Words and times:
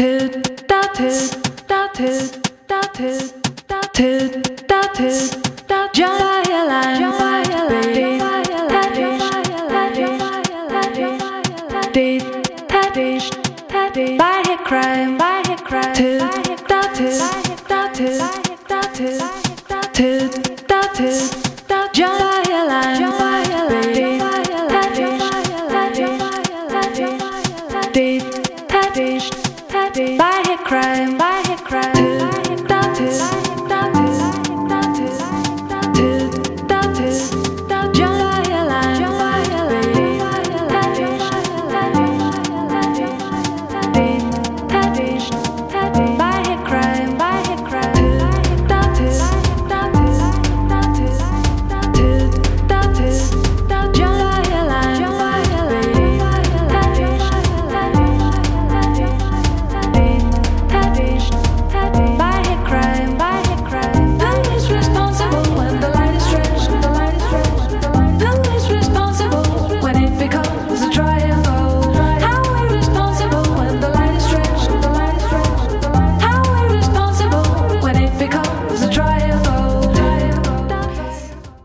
Tilt, 0.00 0.66
da 0.66 0.80
tilt, 0.94 1.36
da 1.68 1.86
tilt, 1.92 2.40
da 2.66 2.80
tilt, 2.80 3.34
da 3.68 3.80
tilt, 3.92 4.66
da 4.66 4.80
tilt, 4.94 5.36
da 5.68 5.90
Jump, 5.92 6.20
jump, 6.96 7.18
baby. 11.92 12.16
By 14.16 14.42
her 14.46 14.56
crime, 14.64 15.18
by 15.18 15.42
her 15.46 15.56
crime, 15.58 15.94
tilt, 15.94 16.22
da 16.66 16.80
tilt, 16.94 17.68
da 17.68 17.92
tilt, 17.92 18.22
da 18.68 18.80
tilt, 18.94 19.22
tilt, 19.92 20.66
da 20.66 20.80
tilt, 20.94 21.68
da 21.68 21.88
jump. 21.92 22.29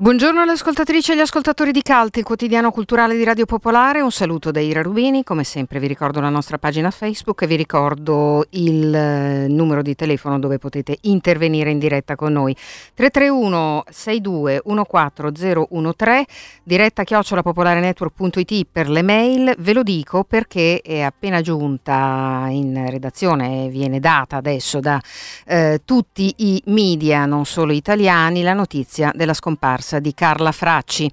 Buongiorno 0.05 0.43
alle 0.43 0.51
ascoltatrici 0.51 1.09
e 1.09 1.13
agli 1.15 1.21
ascoltatori 1.21 1.71
di 1.71 1.81
Calti, 1.81 2.19
il 2.19 2.25
quotidiano 2.25 2.69
culturale 2.69 3.17
di 3.17 3.23
Radio 3.23 3.47
Popolare. 3.47 4.01
Un 4.01 4.11
saluto 4.11 4.51
da 4.51 4.59
Ira 4.59 4.83
Rubini. 4.83 5.23
Come 5.23 5.43
sempre 5.43 5.79
vi 5.79 5.87
ricordo 5.87 6.19
la 6.19 6.29
nostra 6.29 6.59
pagina 6.59 6.91
Facebook 6.91 7.41
e 7.41 7.47
vi 7.47 7.55
ricordo 7.55 8.45
il 8.51 8.93
eh, 8.93 9.47
numero 9.47 9.81
di 9.81 9.95
telefono 9.95 10.37
dove 10.37 10.59
potete 10.59 10.99
intervenire 11.01 11.71
in 11.71 11.79
diretta 11.79 12.15
con 12.15 12.33
noi. 12.33 12.55
331 12.93 13.85
62 13.89 14.61
14013 14.63 16.25
diretta 16.61 17.03
chiocciolapopolarenetwork.it 17.03 18.67
per 18.71 18.91
le 18.91 19.01
mail. 19.01 19.55
Ve 19.57 19.73
lo 19.73 19.81
dico 19.81 20.23
perché 20.23 20.81
è 20.81 21.01
appena 21.01 21.41
giunta 21.41 22.45
in 22.49 22.91
redazione, 22.91 23.69
viene 23.69 23.99
data 23.99 24.37
adesso 24.37 24.79
da 24.79 25.01
eh, 25.47 25.81
tutti 25.83 26.31
i 26.37 26.61
media, 26.67 27.25
non 27.25 27.45
solo 27.45 27.73
italiani, 27.73 28.43
la 28.43 28.53
notizia 28.53 29.11
della 29.15 29.33
scomparsa 29.33 29.93
di 29.99 30.13
Carla 30.13 30.51
Fracci. 30.51 31.11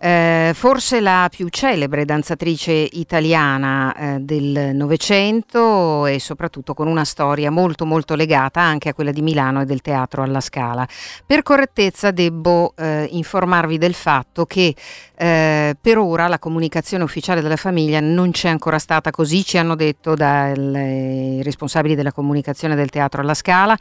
Eh, 0.00 0.52
forse 0.54 1.00
la 1.00 1.28
più 1.28 1.48
celebre 1.48 2.04
danzatrice 2.04 2.70
italiana 2.72 3.92
eh, 3.94 4.18
del 4.20 4.70
Novecento 4.72 6.06
e 6.06 6.20
soprattutto 6.20 6.72
con 6.72 6.86
una 6.86 7.04
storia 7.04 7.50
molto 7.50 7.84
molto 7.84 8.14
legata 8.14 8.60
anche 8.60 8.90
a 8.90 8.94
quella 8.94 9.10
di 9.10 9.22
Milano 9.22 9.60
e 9.60 9.64
del 9.64 9.80
teatro 9.80 10.22
alla 10.22 10.40
Scala. 10.40 10.86
Per 11.26 11.42
correttezza 11.42 12.12
debbo 12.12 12.74
eh, 12.76 13.08
informarvi 13.10 13.76
del 13.76 13.94
fatto 13.94 14.46
che 14.46 14.72
eh, 15.16 15.76
per 15.80 15.98
ora 15.98 16.28
la 16.28 16.38
comunicazione 16.38 17.02
ufficiale 17.02 17.40
della 17.40 17.56
famiglia 17.56 17.98
non 17.98 18.30
c'è 18.30 18.48
ancora 18.48 18.78
stata 18.78 19.10
così, 19.10 19.44
ci 19.44 19.58
hanno 19.58 19.74
detto 19.74 20.14
dai 20.14 21.42
responsabili 21.42 21.96
della 21.96 22.12
comunicazione 22.12 22.76
del 22.76 22.88
teatro 22.88 23.20
alla 23.20 23.34
Scala. 23.34 23.76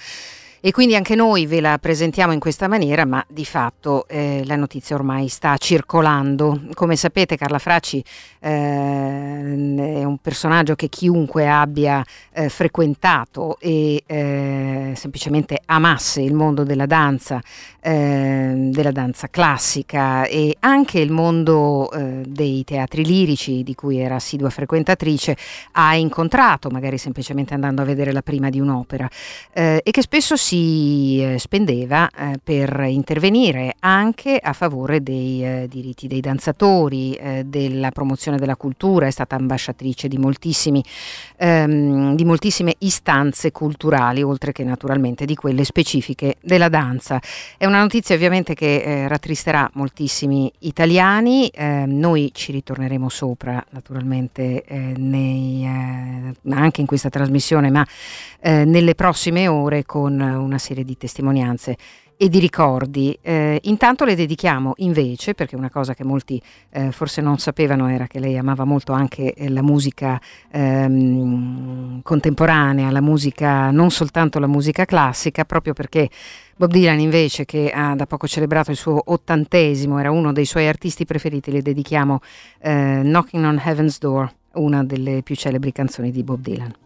E 0.59 0.71
quindi 0.71 0.95
anche 0.95 1.15
noi 1.15 1.45
ve 1.45 1.61
la 1.61 1.77
presentiamo 1.77 2.33
in 2.33 2.39
questa 2.39 2.67
maniera, 2.67 3.05
ma 3.05 3.23
di 3.27 3.45
fatto 3.45 4.07
eh, 4.07 4.41
la 4.45 4.55
notizia 4.55 4.95
ormai 4.95 5.27
sta 5.27 5.55
circolando. 5.57 6.61
Come 6.73 6.95
sapete 6.95 7.37
Carla 7.37 7.59
Fracci 7.59 8.03
eh, 8.47 9.97
è 9.99 10.03
un 10.03 10.17
personaggio 10.19 10.75
che 10.75 10.87
chiunque 10.87 11.49
abbia 11.49 12.03
eh, 12.31 12.47
frequentato 12.47 13.57
e 13.59 14.03
eh, 14.05 14.93
semplicemente 14.95 15.61
amasse 15.65 16.21
il 16.21 16.33
mondo 16.33 16.63
della 16.63 16.85
danza, 16.85 17.41
ehm, 17.81 18.71
della 18.71 18.91
danza 18.91 19.27
classica 19.27 20.25
e 20.25 20.55
anche 20.61 20.99
il 20.99 21.11
mondo 21.11 21.91
eh, 21.91 22.23
dei 22.25 22.63
teatri 22.63 23.03
lirici 23.03 23.63
di 23.63 23.75
cui 23.75 23.97
era 23.99 24.15
assidua 24.15 24.49
frequentatrice, 24.49 25.35
ha 25.73 25.95
incontrato, 25.95 26.69
magari 26.69 26.97
semplicemente 26.97 27.53
andando 27.53 27.81
a 27.81 27.85
vedere 27.85 28.13
la 28.13 28.21
prima 28.21 28.49
di 28.49 28.59
un'opera, 28.59 29.09
eh, 29.51 29.81
e 29.83 29.91
che 29.91 30.01
spesso 30.01 30.35
si 30.37 31.21
eh, 31.21 31.39
spendeva 31.39 32.09
per 32.43 32.85
intervenire 32.87 33.75
anche 33.79 34.37
a 34.41 34.53
favore 34.53 35.01
dei 35.01 35.67
diritti 35.67 36.07
dei 36.07 36.19
danzatori, 36.19 37.17
della 37.45 37.91
promozione 37.91 38.36
della 38.37 38.55
cultura, 38.55 39.07
è 39.07 39.11
stata 39.11 39.35
ambasciatrice 39.35 40.07
di, 40.07 40.19
ehm, 41.37 42.15
di 42.15 42.25
moltissime 42.25 42.75
istanze 42.79 43.51
culturali, 43.51 44.23
oltre 44.23 44.51
che 44.51 44.63
naturalmente 44.63 45.25
di 45.25 45.35
quelle 45.35 45.63
specifiche 45.63 46.35
della 46.41 46.69
danza. 46.69 47.19
È 47.57 47.65
una 47.65 47.81
notizia 47.81 48.15
ovviamente 48.15 48.53
che 48.53 48.81
eh, 48.81 49.07
rattristerà 49.07 49.69
moltissimi 49.73 50.51
italiani, 50.59 51.47
eh, 51.49 51.85
noi 51.85 52.31
ci 52.33 52.51
ritorneremo 52.51 53.09
sopra 53.09 53.63
naturalmente 53.71 54.63
eh, 54.63 54.77
nei, 54.77 55.63
eh, 55.63 56.53
anche 56.53 56.81
in 56.81 56.87
questa 56.87 57.09
trasmissione, 57.09 57.69
ma 57.69 57.85
eh, 58.39 58.65
nelle 58.65 58.95
prossime 58.95 59.47
ore 59.47 59.85
con 59.85 60.19
una 60.19 60.57
serie 60.57 60.83
di 60.83 60.97
testimonianze 60.97 61.77
e 62.17 62.29
di 62.29 62.39
ricordi. 62.39 63.17
Eh, 63.21 63.59
intanto 63.63 64.03
le 64.03 64.15
dedichiamo 64.15 64.73
invece, 64.77 65.35
perché 65.35 65.55
una 65.55 65.69
cosa 65.69 65.93
che 65.93 66.03
molti 66.03 66.41
eh, 66.71 66.91
forse 66.91 67.21
non 67.21 67.37
sapevano 67.37 67.87
era 67.89 68.07
che 68.07 68.19
lei 68.19 68.37
amava 68.37 68.65
molto 68.65 68.91
anche 68.91 69.33
eh, 69.33 69.49
la 69.49 69.61
musica 69.61 70.19
ehm, 70.51 72.01
contemporanea, 72.01 72.89
la 72.89 73.01
musica, 73.01 73.69
non 73.69 73.91
soltanto 73.91 74.39
la 74.39 74.47
musica 74.47 74.85
classica, 74.85 75.45
proprio 75.45 75.73
perché 75.73 76.09
Bob 76.55 76.71
Dylan 76.71 76.99
invece, 76.99 77.45
che 77.45 77.69
ha 77.69 77.93
da 77.95 78.07
poco 78.07 78.27
celebrato 78.27 78.71
il 78.71 78.77
suo 78.77 78.99
ottantesimo, 79.05 79.99
era 79.99 80.09
uno 80.09 80.33
dei 80.33 80.45
suoi 80.45 80.67
artisti 80.67 81.05
preferiti, 81.05 81.51
le 81.51 81.61
dedichiamo 81.61 82.19
eh, 82.59 83.01
Knocking 83.03 83.45
on 83.45 83.61
Heaven's 83.63 83.99
Door, 83.99 84.33
una 84.53 84.83
delle 84.83 85.21
più 85.21 85.35
celebri 85.35 85.71
canzoni 85.71 86.09
di 86.09 86.23
Bob 86.23 86.41
Dylan. 86.41 86.85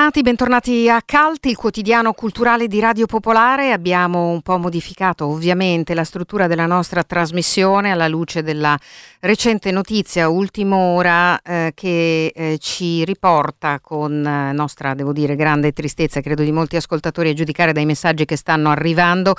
Bentornati, 0.00 0.30
bentornati 0.30 0.88
a 0.88 1.02
Calti, 1.04 1.50
il 1.50 1.56
quotidiano 1.56 2.14
culturale 2.14 2.68
di 2.68 2.80
Radio 2.80 3.04
Popolare. 3.04 3.72
Abbiamo 3.72 4.30
un 4.30 4.40
po' 4.40 4.56
modificato 4.56 5.26
ovviamente 5.26 5.92
la 5.92 6.04
struttura 6.04 6.46
della 6.46 6.64
nostra 6.64 7.04
trasmissione 7.04 7.90
alla 7.90 8.08
luce 8.08 8.42
della 8.42 8.78
recente 9.20 9.70
notizia, 9.70 10.30
ultima 10.30 10.76
ora, 10.76 11.38
eh, 11.42 11.72
che 11.74 12.32
eh, 12.34 12.56
ci 12.58 13.04
riporta 13.04 13.78
con 13.78 14.24
eh, 14.24 14.52
nostra, 14.54 14.94
devo 14.94 15.12
dire, 15.12 15.36
grande 15.36 15.74
tristezza, 15.74 16.22
credo 16.22 16.44
di 16.44 16.50
molti 16.50 16.76
ascoltatori 16.76 17.28
a 17.28 17.34
giudicare 17.34 17.74
dai 17.74 17.84
messaggi 17.84 18.24
che 18.24 18.36
stanno 18.36 18.70
arrivando. 18.70 19.34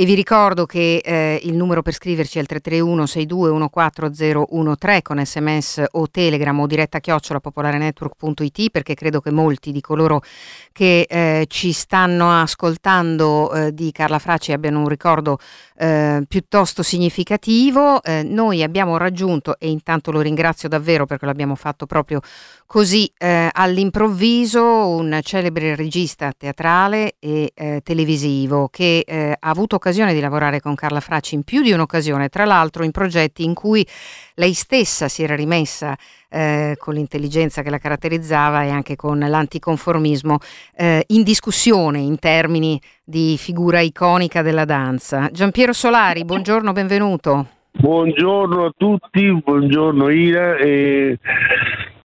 E 0.00 0.04
vi 0.04 0.14
ricordo 0.14 0.64
che 0.64 1.02
eh, 1.04 1.40
il 1.42 1.56
numero 1.56 1.82
per 1.82 1.92
scriverci 1.92 2.38
è 2.38 2.40
il 2.40 2.46
331 2.46 3.02
6214013 3.02 5.02
con 5.02 5.24
sms 5.24 5.86
o 5.90 6.08
telegram 6.08 6.60
o 6.60 6.68
diretta 6.68 7.00
chiocciola 7.00 7.40
popolarenetwork.it 7.40 8.70
perché 8.70 8.94
credo 8.94 9.20
che 9.20 9.32
molti 9.32 9.72
di 9.72 9.80
coloro 9.80 10.22
che 10.70 11.04
eh, 11.08 11.46
ci 11.48 11.72
stanno 11.72 12.30
ascoltando 12.30 13.52
eh, 13.52 13.74
di 13.74 13.90
Carla 13.90 14.20
Fracci 14.20 14.52
abbiano 14.52 14.78
un 14.78 14.88
ricordo 14.88 15.40
eh, 15.76 16.22
piuttosto 16.28 16.84
significativo. 16.84 18.00
Eh, 18.04 18.22
noi 18.22 18.62
abbiamo 18.62 18.98
raggiunto, 18.98 19.58
e 19.58 19.68
intanto 19.68 20.12
lo 20.12 20.20
ringrazio 20.20 20.68
davvero 20.68 21.06
perché 21.06 21.26
l'abbiamo 21.26 21.56
fatto 21.56 21.86
proprio 21.86 22.20
così 22.68 23.10
eh, 23.16 23.48
all'improvviso, 23.50 24.62
un 24.62 25.18
celebre 25.22 25.74
regista 25.74 26.32
teatrale 26.36 27.14
e 27.18 27.50
televisivo 27.82 28.68
che 28.70 29.04
ha 29.40 29.48
avuto 29.48 29.76
occasione 29.76 30.12
di 30.12 30.20
lavorare 30.20 30.60
con 30.60 30.74
Carla 30.74 31.00
Fracci 31.00 31.34
in 31.34 31.44
più 31.44 31.62
di 31.62 31.72
un'occasione, 31.72 32.28
tra 32.28 32.44
l'altro 32.44 32.84
in 32.84 32.90
progetti 32.90 33.42
in 33.42 33.54
cui 33.54 33.86
lei 34.34 34.52
stessa 34.52 35.08
si 35.08 35.22
era 35.22 35.34
rimessa 35.34 35.96
eh, 36.28 36.76
con 36.78 36.92
l'intelligenza 36.92 37.62
che 37.62 37.70
la 37.70 37.78
caratterizzava 37.78 38.62
e 38.64 38.68
anche 38.68 38.96
con 38.96 39.18
l'anticonformismo 39.18 40.38
eh, 40.76 41.04
in 41.08 41.22
discussione 41.22 42.00
in 42.00 42.18
termini 42.18 42.78
di 43.02 43.36
figura 43.38 43.80
iconica 43.80 44.42
della 44.42 44.66
danza. 44.66 45.30
Giampiero 45.32 45.72
Solari, 45.72 46.26
buongiorno, 46.26 46.72
benvenuto. 46.72 47.46
Buongiorno 47.70 48.66
a 48.66 48.72
tutti, 48.76 49.32
buongiorno 49.32 50.10
Ira. 50.10 50.56
E... 50.56 51.18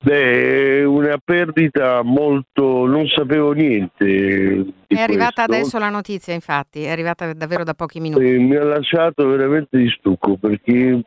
Beh, 0.04 0.80
è 0.80 0.84
una 0.84 1.16
perdita 1.24 2.02
molto. 2.02 2.86
non 2.86 3.06
sapevo 3.06 3.52
niente. 3.52 4.64
È 4.88 5.00
arrivata 5.00 5.44
questo. 5.44 5.52
adesso 5.52 5.78
la 5.78 5.90
notizia, 5.90 6.34
infatti, 6.34 6.82
è 6.82 6.90
arrivata 6.90 7.32
davvero 7.32 7.62
da 7.62 7.74
pochi 7.74 8.00
minuti. 8.00 8.24
E 8.24 8.38
mi 8.38 8.56
ha 8.56 8.64
lasciato 8.64 9.28
veramente 9.28 9.78
di 9.78 9.88
stucco 9.90 10.36
perché 10.36 11.00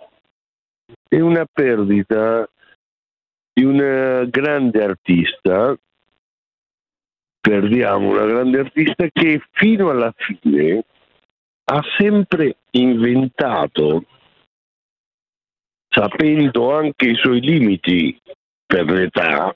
è 1.09 1.19
una 1.19 1.45
perdita 1.51 2.49
di 3.51 3.65
una 3.65 4.23
grande 4.25 4.81
artista. 4.81 5.77
Perdiamo 7.41 8.11
una 8.11 8.25
grande 8.25 8.59
artista 8.59 9.07
che 9.11 9.41
fino 9.51 9.89
alla 9.89 10.13
fine 10.15 10.85
ha 11.65 11.81
sempre 11.97 12.57
inventato, 12.71 14.05
sapendo 15.89 16.73
anche 16.73 17.09
i 17.09 17.15
suoi 17.15 17.41
limiti 17.41 18.19
per 18.65 18.85
l'età, 18.89 19.55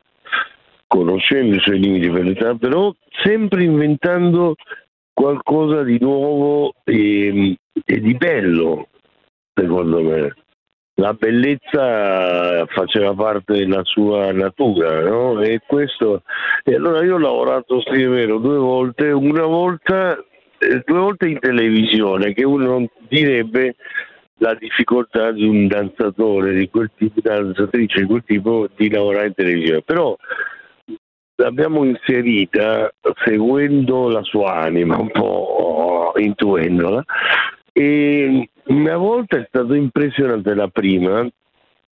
conoscendo 0.87 1.55
i 1.55 1.59
suoi 1.59 1.79
limiti 1.79 2.09
per 2.09 2.23
l'età, 2.23 2.55
però 2.55 2.93
sempre 3.23 3.63
inventando 3.63 4.55
qualcosa 5.13 5.83
di 5.83 5.97
nuovo 5.99 6.73
e, 6.83 7.57
e 7.85 7.99
di 7.99 8.13
bello, 8.15 8.87
secondo 9.53 10.01
me. 10.01 10.33
La 10.95 11.13
bellezza 11.13 12.65
faceva 12.65 13.13
parte 13.13 13.53
della 13.53 13.83
sua 13.85 14.33
natura, 14.33 15.01
no? 15.01 15.41
E 15.41 15.61
questo. 15.65 16.23
E 16.63 16.75
allora 16.75 17.03
io 17.05 17.15
ho 17.15 17.19
lavorato, 17.19 17.81
sì, 17.81 18.01
è 18.01 18.07
vero, 18.09 18.37
due 18.37 18.57
volte, 18.57 19.09
una 19.11 19.45
volta, 19.45 20.17
eh, 20.57 20.83
due 20.85 20.99
volte 20.99 21.27
in 21.27 21.39
televisione, 21.39 22.33
che 22.33 22.43
uno 22.43 22.85
direbbe 23.07 23.75
la 24.39 24.55
difficoltà 24.55 25.31
di 25.31 25.45
un 25.45 25.67
danzatore 25.67 26.53
di 26.53 26.69
quel 26.69 26.91
tipo, 26.97 27.21
danzatrice 27.21 28.01
di 28.01 28.05
quel 28.05 28.23
tipo 28.25 28.67
di 28.75 28.89
lavorare 28.89 29.27
in 29.27 29.33
televisione. 29.33 29.81
Però 29.81 30.17
l'abbiamo 31.35 31.83
inserita 31.83 32.93
seguendo 33.23 34.09
la 34.09 34.23
sua 34.23 34.55
anima, 34.55 34.97
un 34.97 35.11
po' 35.11 36.13
intuendola. 36.17 37.03
E 37.71 38.49
una 38.65 38.97
volta 38.97 39.37
è 39.37 39.45
stato 39.47 39.73
impressionante 39.73 40.53
la 40.53 40.67
prima 40.67 41.27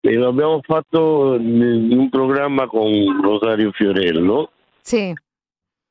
e 0.01 0.15
l'abbiamo 0.15 0.61
fatto 0.63 1.37
in 1.37 1.89
un 1.91 2.09
programma 2.09 2.67
con 2.67 3.21
Rosario 3.21 3.73
Fiorello. 3.73 4.51
Sì. 4.81 5.13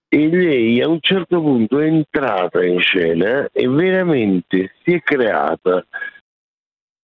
E 0.07 0.29
lei 0.29 0.81
a 0.81 0.87
un 0.87 0.99
certo 1.01 1.41
punto 1.41 1.79
è 1.79 1.87
entrata 1.87 2.63
in 2.63 2.79
scena 2.79 3.49
e 3.51 3.67
veramente 3.67 4.73
si 4.83 4.93
è 4.93 5.01
creata 5.01 5.85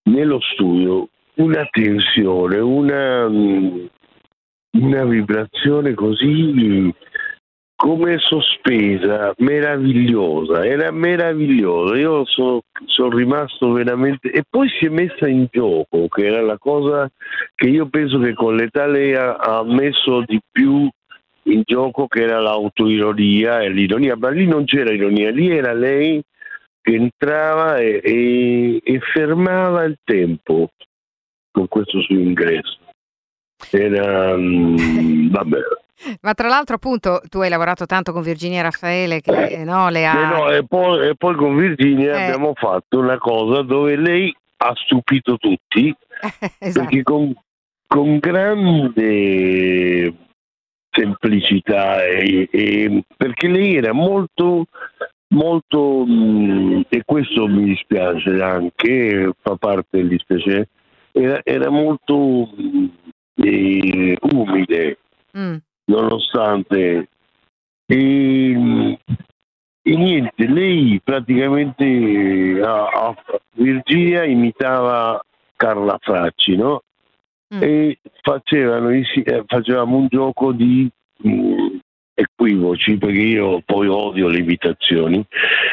nello 0.04 0.40
studio 0.40 1.08
una 1.36 1.68
tensione, 1.72 2.60
una, 2.60 3.26
una 3.28 5.04
vibrazione 5.06 5.94
così 5.94 6.94
come 7.82 8.20
sospesa, 8.20 9.34
meravigliosa, 9.38 10.64
era 10.64 10.92
meravigliosa, 10.92 11.98
io 11.98 12.24
sono, 12.26 12.62
sono, 12.86 13.10
rimasto 13.10 13.72
veramente... 13.72 14.30
E 14.30 14.44
poi 14.48 14.70
si 14.70 14.86
è 14.86 14.90
messa 14.90 15.28
in 15.28 15.48
gioco, 15.50 16.08
che 16.08 16.28
era 16.28 16.42
la 16.42 16.60
cosa 16.60 17.10
che 17.56 17.68
io 17.68 17.88
penso 17.88 18.20
che 18.20 18.36
con 18.36 18.56
l'età 18.56 18.86
lei 18.86 19.16
ha, 19.16 19.34
ha 19.34 19.64
messo 19.64 20.22
di 20.28 20.40
più 20.52 20.88
in 21.46 21.64
gioco, 21.66 22.06
che 22.06 22.22
era 22.22 22.40
l'autoironia 22.40 23.62
e 23.62 23.70
l'ironia, 23.70 24.16
ma 24.16 24.30
lì 24.30 24.46
non 24.46 24.66
c'era 24.66 24.92
ironia, 24.92 25.32
lì 25.32 25.50
era 25.50 25.74
lei 25.74 26.22
entrava 26.82 27.78
e, 27.78 28.02
e, 28.04 28.82
e 28.84 29.00
fermava 29.14 29.84
il 29.84 29.98
tempo 30.04 30.72
con 31.52 31.68
questo 31.68 32.02
suo 32.02 32.16
ingresso. 32.16 32.80
Era... 33.72 34.34
Um, 34.34 35.30
vabbè 35.30 35.60
ma 36.22 36.34
tra 36.34 36.48
l'altro, 36.48 36.76
appunto, 36.76 37.22
tu 37.30 37.40
hai 37.42 37.50
lavorato 37.50 37.86
tanto 37.86 38.12
con 38.12 38.24
Virginia 38.24 38.64
Raffaele 38.64 39.22
che 39.22 39.46
eh, 39.46 39.64
no, 39.64 39.90
le 39.90 40.08
ha. 40.08 40.20
Eh 40.20 40.26
no, 40.26 40.50
e, 40.50 40.66
poi, 40.66 41.10
e, 41.10 41.16
poi, 41.16 41.36
con 41.36 41.56
Virginia 41.56 42.16
eh. 42.16 42.24
abbiamo 42.24 42.54
fatto 42.56 43.00
una 43.00 43.18
cosa 43.18 43.62
dove 43.62 43.96
lei 43.96 44.36
ha 44.58 44.74
stupito 44.76 45.38
tutti 45.38 45.94
esatto. 46.58 46.86
perché 46.86 47.04
con, 47.04 47.34
con 47.88 48.18
grande 48.18 50.14
semplicità 50.90 52.04
e, 52.04 52.50
e, 52.52 53.04
perché 53.16 53.48
lei 53.48 53.76
era 53.76 53.94
molto 53.94 54.66
molto 55.32 56.06
mh, 56.06 56.86
e 56.90 57.04
questo 57.06 57.48
mi 57.48 57.66
dispiace 57.66 58.42
anche 58.42 59.32
fa 59.42 59.56
parte 59.56 59.98
del 59.98 60.08
dispiacere 60.08 60.70
era, 61.12 61.42
era 61.44 61.70
molto 61.70 62.50
eh, 63.36 64.18
umile 64.22 64.98
mm 65.38 65.56
nonostante 65.92 67.10
e, 67.86 68.98
e, 69.84 69.96
niente, 69.98 70.48
lei 70.48 71.02
praticamente 71.04 72.62
a, 72.64 72.86
a 72.86 73.16
Virginia 73.56 74.24
imitava 74.24 75.22
Carla 75.58 75.98
Fracci, 76.00 76.56
no? 76.56 76.84
Mm. 77.54 77.62
E 77.62 78.00
facevano, 78.22 78.92
eh, 78.92 79.44
facevamo 79.46 79.98
un 79.98 80.08
gioco 80.08 80.54
di 80.54 80.90
mm, 81.28 81.78
equivoci, 82.22 82.98
perché 82.98 83.20
io 83.20 83.62
poi 83.66 83.88
odio 83.88 84.28
le 84.28 84.40
imitazioni. 84.40 85.26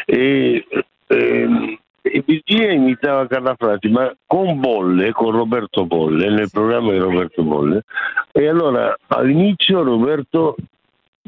E, 0.04 0.66
ehm, 1.06 1.78
e 2.00 2.22
Virginia 2.24 2.72
imitava 2.72 3.26
Carla 3.26 3.54
Frati, 3.56 3.88
ma 3.88 4.14
con 4.26 4.60
Bolle, 4.60 5.12
con 5.12 5.30
Roberto 5.30 5.84
Bolle, 5.84 6.30
nel 6.30 6.50
programma 6.50 6.92
di 6.92 6.98
Roberto 6.98 7.42
Bolle. 7.42 7.84
E 8.32 8.48
allora 8.48 8.96
all'inizio 9.08 9.82
Roberto 9.82 10.56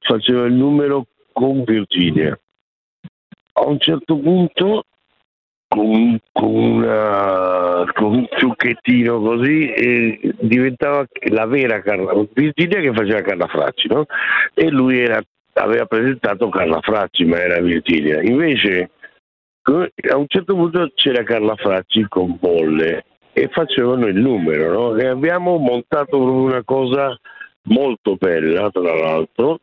faceva 0.01 0.47
il 0.47 0.55
numero 0.55 1.07
con 1.33 1.63
Virginia. 1.65 2.39
A 3.53 3.67
un 3.67 3.79
certo 3.79 4.17
punto, 4.17 4.85
con, 5.71 6.19
con, 6.33 6.53
una, 6.53 7.85
con 7.95 8.15
un 8.15 8.27
ciucchettino 8.37 9.21
così, 9.21 9.71
eh, 9.71 10.35
diventava 10.41 11.07
la 11.31 11.47
vera 11.47 11.81
Carla 11.81 12.13
Virginia 12.35 12.81
che 12.81 12.93
faceva 12.93 13.21
Carla 13.21 13.47
Fracci, 13.47 13.87
no? 13.87 14.05
E 14.53 14.69
lui 14.69 14.99
era, 14.99 15.23
aveva 15.53 15.87
presentato 15.87 16.49
Carla 16.49 16.81
Fracci, 16.81 17.25
ma 17.25 17.41
era 17.41 17.61
Virginia. 17.61 18.21
Invece 18.21 18.91
a 19.63 20.17
un 20.17 20.25
certo 20.27 20.55
punto 20.55 20.91
c'era 20.95 21.23
Carla 21.23 21.55
Fracci 21.55 22.07
con 22.09 22.37
Bolle 22.41 23.05
e 23.33 23.49
facevano 23.53 24.09
il 24.09 24.17
numero 24.17 24.73
no? 24.73 24.97
e 24.97 25.07
abbiamo 25.07 25.57
montato 25.59 26.21
una 26.21 26.65
cosa 26.65 27.17
molto 27.65 28.17
bella 28.17 28.71
tra 28.71 28.93
l'altro 28.93 29.61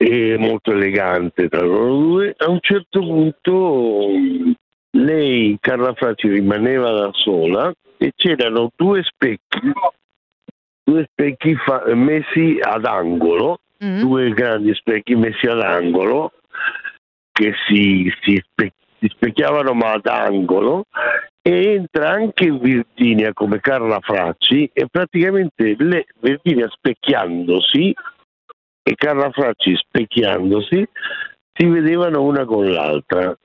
e 0.00 0.36
molto 0.38 0.70
elegante 0.70 1.48
tra 1.48 1.60
loro 1.62 1.96
due 1.96 2.34
a 2.38 2.48
un 2.48 2.58
certo 2.60 3.00
punto 3.00 4.06
lei 4.90 5.58
Carla 5.60 5.92
Fracci 5.92 6.28
rimaneva 6.28 6.90
da 6.92 7.10
sola 7.12 7.72
e 7.98 8.12
c'erano 8.14 8.70
due 8.76 9.02
specchi 9.02 9.72
due 10.84 11.08
specchi 11.10 11.54
fa- 11.56 11.84
messi 11.94 12.58
ad 12.60 12.84
angolo 12.86 13.60
Mm. 13.84 14.00
due 14.00 14.30
grandi 14.30 14.74
specchi 14.74 15.14
messi 15.14 15.46
all'angolo 15.46 16.32
che 17.30 17.52
si, 17.68 18.12
si 18.22 18.42
spe- 18.44 18.72
si 18.98 19.08
specchiavano 19.08 19.72
ma 19.72 19.92
ad 19.92 20.06
angolo 20.06 20.86
e 21.40 21.74
entra 21.74 22.10
anche 22.10 22.50
Virginia 22.50 23.32
come 23.32 23.60
Carla 23.60 24.00
Fracci 24.00 24.68
e 24.72 24.88
praticamente 24.90 25.76
le, 25.78 26.06
Virginia 26.18 26.68
specchiandosi 26.68 27.94
e 28.88 28.94
Carla 28.94 29.30
Fracci 29.30 29.76
specchiandosi 29.76 30.88
si 31.52 31.66
vedevano 31.66 32.22
una 32.22 32.46
con 32.46 32.70
l'altra 32.70 33.36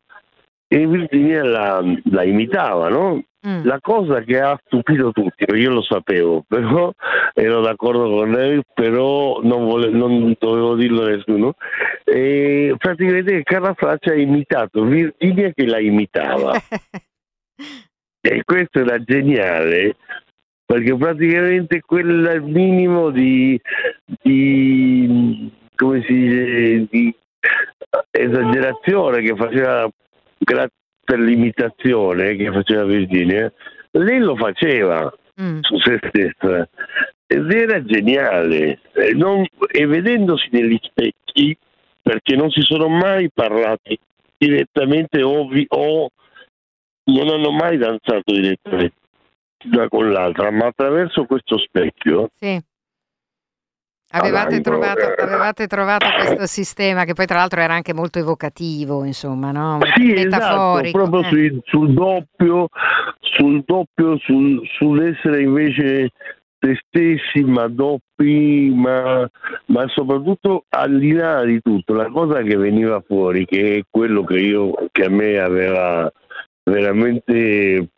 e 0.67 0.87
Virginia 0.87 1.43
la, 1.43 1.83
la 2.05 2.23
imitava, 2.23 2.87
no? 2.87 3.21
Mm. 3.45 3.65
La 3.65 3.79
cosa 3.81 4.21
che 4.21 4.39
ha 4.39 4.57
stupito 4.65 5.11
tutti, 5.11 5.45
perché 5.45 5.61
io 5.61 5.71
lo 5.71 5.83
sapevo, 5.83 6.45
però 6.47 6.93
ero 7.33 7.61
d'accordo 7.61 8.09
con 8.09 8.31
lei, 8.31 8.61
però 8.73 9.41
non, 9.43 9.65
vole- 9.65 9.89
non 9.89 10.33
dovevo 10.39 10.75
dirlo 10.75 11.03
a 11.03 11.09
nessuno. 11.09 11.55
E 12.05 12.73
praticamente 12.77 13.43
Carla 13.43 13.73
Fracci 13.73 14.09
ha 14.09 14.15
imitato 14.15 14.83
Virginia 14.85 15.51
che 15.53 15.65
la 15.65 15.79
imitava. 15.79 16.53
E 18.25 18.41
questo 18.45 18.79
era 18.79 19.03
geniale 19.03 19.97
perché 20.73 20.95
praticamente 20.95 21.81
il 22.35 22.41
minimo 22.45 23.11
di, 23.11 23.59
di 24.23 25.51
come 25.75 26.01
si 26.01 26.13
dice 26.13 26.87
di 26.89 27.15
esagerazione 28.09 29.21
che 29.21 29.35
faceva 29.35 29.87
per 31.05 31.19
l'imitazione 31.19 32.35
che 32.35 32.51
faceva 32.51 32.85
Virginia, 32.85 33.51
lei 33.91 34.17
lo 34.19 34.35
faceva 34.35 35.13
Mm. 35.41 35.61
su 35.61 35.79
se 35.79 35.97
stessa 36.09 36.69
ed 37.25 37.51
era 37.51 37.83
geniale. 37.83 38.79
E, 38.93 39.13
non- 39.15 39.43
e 39.71 39.85
vedendosi 39.87 40.47
negli 40.51 40.77
specchi 40.79 41.57
perché 42.03 42.35
non 42.35 42.51
si 42.51 42.61
sono 42.61 42.87
mai 42.87 43.31
parlati 43.33 43.97
direttamente 44.37 45.23
o, 45.23 45.47
vi- 45.47 45.65
o 45.69 46.11
non 47.05 47.29
hanno 47.29 47.49
mai 47.51 47.77
danzato 47.77 48.31
direttamente 48.31 48.93
una 49.71 49.87
con 49.87 50.11
l'altra 50.11 50.51
ma 50.51 50.67
attraverso 50.67 51.25
questo 51.25 51.57
specchio 51.57 52.29
Sì. 52.35 52.61
Avevate 54.15 54.57
All'angolo, 54.57 54.79
trovato, 54.79 54.99
eh. 54.99 55.23
avevate 55.23 55.65
trovato 55.67 56.05
questo 56.15 56.45
sistema 56.45 57.03
che 57.03 57.13
poi 57.13 57.25
tra 57.25 57.37
l'altro 57.37 57.61
era 57.61 57.73
anche 57.73 57.95
molto 57.95 58.19
evocativo, 58.19 59.05
insomma, 59.05 59.51
no? 59.51 59.79
Sì, 59.95 60.13
esatto, 60.13 60.29
metaforico. 60.29 61.09
proprio 61.09 61.35
eh. 61.35 61.59
sul 61.63 61.93
doppio, 61.93 62.67
sul 63.21 63.63
doppio, 63.65 64.19
sul- 64.19 64.61
sull'essere 64.77 65.41
invece 65.41 66.11
se 66.59 66.79
stessi, 66.87 67.43
ma 67.43 67.67
doppi, 67.67 68.71
ma, 68.73 69.27
ma 69.65 69.87
soprattutto 69.87 70.65
al 70.69 70.99
di 70.99 71.11
là 71.13 71.43
di 71.43 71.59
tutto, 71.59 71.93
la 71.93 72.09
cosa 72.09 72.41
che 72.43 72.55
veniva 72.55 73.03
fuori, 73.05 73.45
che 73.45 73.77
è 73.77 73.81
quello 73.89 74.23
che 74.23 74.39
io, 74.39 74.73
che 74.91 75.05
a 75.05 75.09
me 75.09 75.39
aveva 75.39 76.09
veramente 76.63 77.89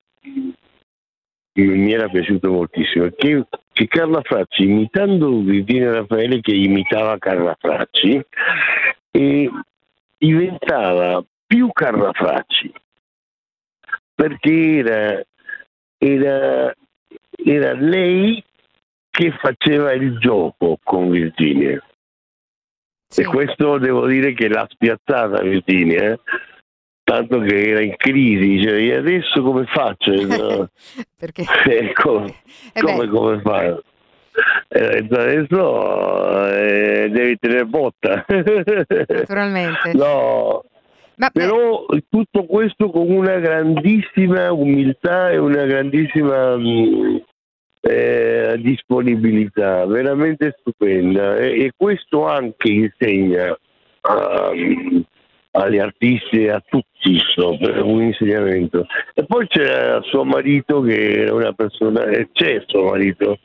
mi 1.64 1.94
era 1.94 2.08
piaciuto 2.10 2.52
moltissimo, 2.52 3.10
che, 3.16 3.46
che 3.72 3.88
Carla 3.88 4.22
Fracci 4.22 4.64
imitando 4.64 5.40
Virginia 5.40 5.94
Raffaele 5.94 6.42
che 6.42 6.54
imitava 6.54 7.18
Carla 7.18 7.56
Fracci, 7.60 8.22
e 9.12 9.50
diventava 10.18 11.24
più 11.48 11.70
Carla 11.72 12.12
Fracci 12.12 12.74
perché 14.16 14.78
era, 14.78 15.24
era, 15.98 16.74
era 17.32 17.74
lei 17.74 18.44
che 19.10 19.32
faceva 19.32 19.94
il 19.94 20.18
gioco 20.20 20.80
con 20.84 21.10
Virginia 21.10 21.82
Sì. 23.08 23.22
e 23.22 23.26
questo 23.26 23.78
devo 23.78 24.08
dire 24.08 24.34
che 24.34 24.48
l'ha 24.48 24.66
spiazzata 24.70 25.42
Virginia 25.42 26.14
eh? 26.14 26.20
Tanto 27.06 27.40
che 27.40 27.70
era 27.70 27.82
in 27.82 27.96
crisi 27.96 28.66
e 28.66 28.96
adesso 28.96 29.42
come 29.42 29.66
faccio? 29.68 30.12
Eh, 30.98 31.04
Perché? 31.18 31.44
Come, 31.94 32.34
eh 32.74 32.82
beh, 32.82 32.82
come, 32.82 33.08
come 33.08 33.42
fai 33.42 33.78
Eh, 34.68 34.98
adesso 35.10 36.48
eh, 36.52 37.10
devi 37.10 37.38
tenere 37.40 37.66
botta. 37.66 38.26
Naturalmente. 39.08 39.94
no. 39.96 40.64
Ma 41.18 41.30
beh, 41.32 41.40
però 41.40 41.86
tutto 42.10 42.44
questo 42.46 42.90
con 42.90 43.10
una 43.10 43.38
grandissima 43.40 44.52
umiltà 44.52 45.30
e 45.32 45.38
una 45.38 45.64
grandissima 45.64 46.58
mh, 46.58 47.24
eh, 47.82 48.56
disponibilità, 48.60 49.86
veramente 49.86 50.56
stupenda. 50.60 51.38
E, 51.38 51.66
e 51.66 51.72
questo 51.78 52.26
anche 52.28 52.70
insegna 52.70 53.58
a- 54.02 54.52
agli 55.56 55.78
artisti 55.80 56.44
e 56.44 56.50
a 56.50 56.64
tutti 56.68 57.14
insomma, 57.14 57.58
per 57.58 57.82
un 57.84 58.02
insegnamento. 58.04 58.86
E 59.14 59.26
poi 59.26 59.48
c'è 59.48 60.00
suo 60.04 60.24
marito 60.24 60.82
che 60.82 61.26
è 61.26 61.30
una 61.32 61.54
persona, 61.54 62.06
e 62.06 62.30
c'è 62.32 62.64
suo 62.68 62.84
marito 62.90 63.40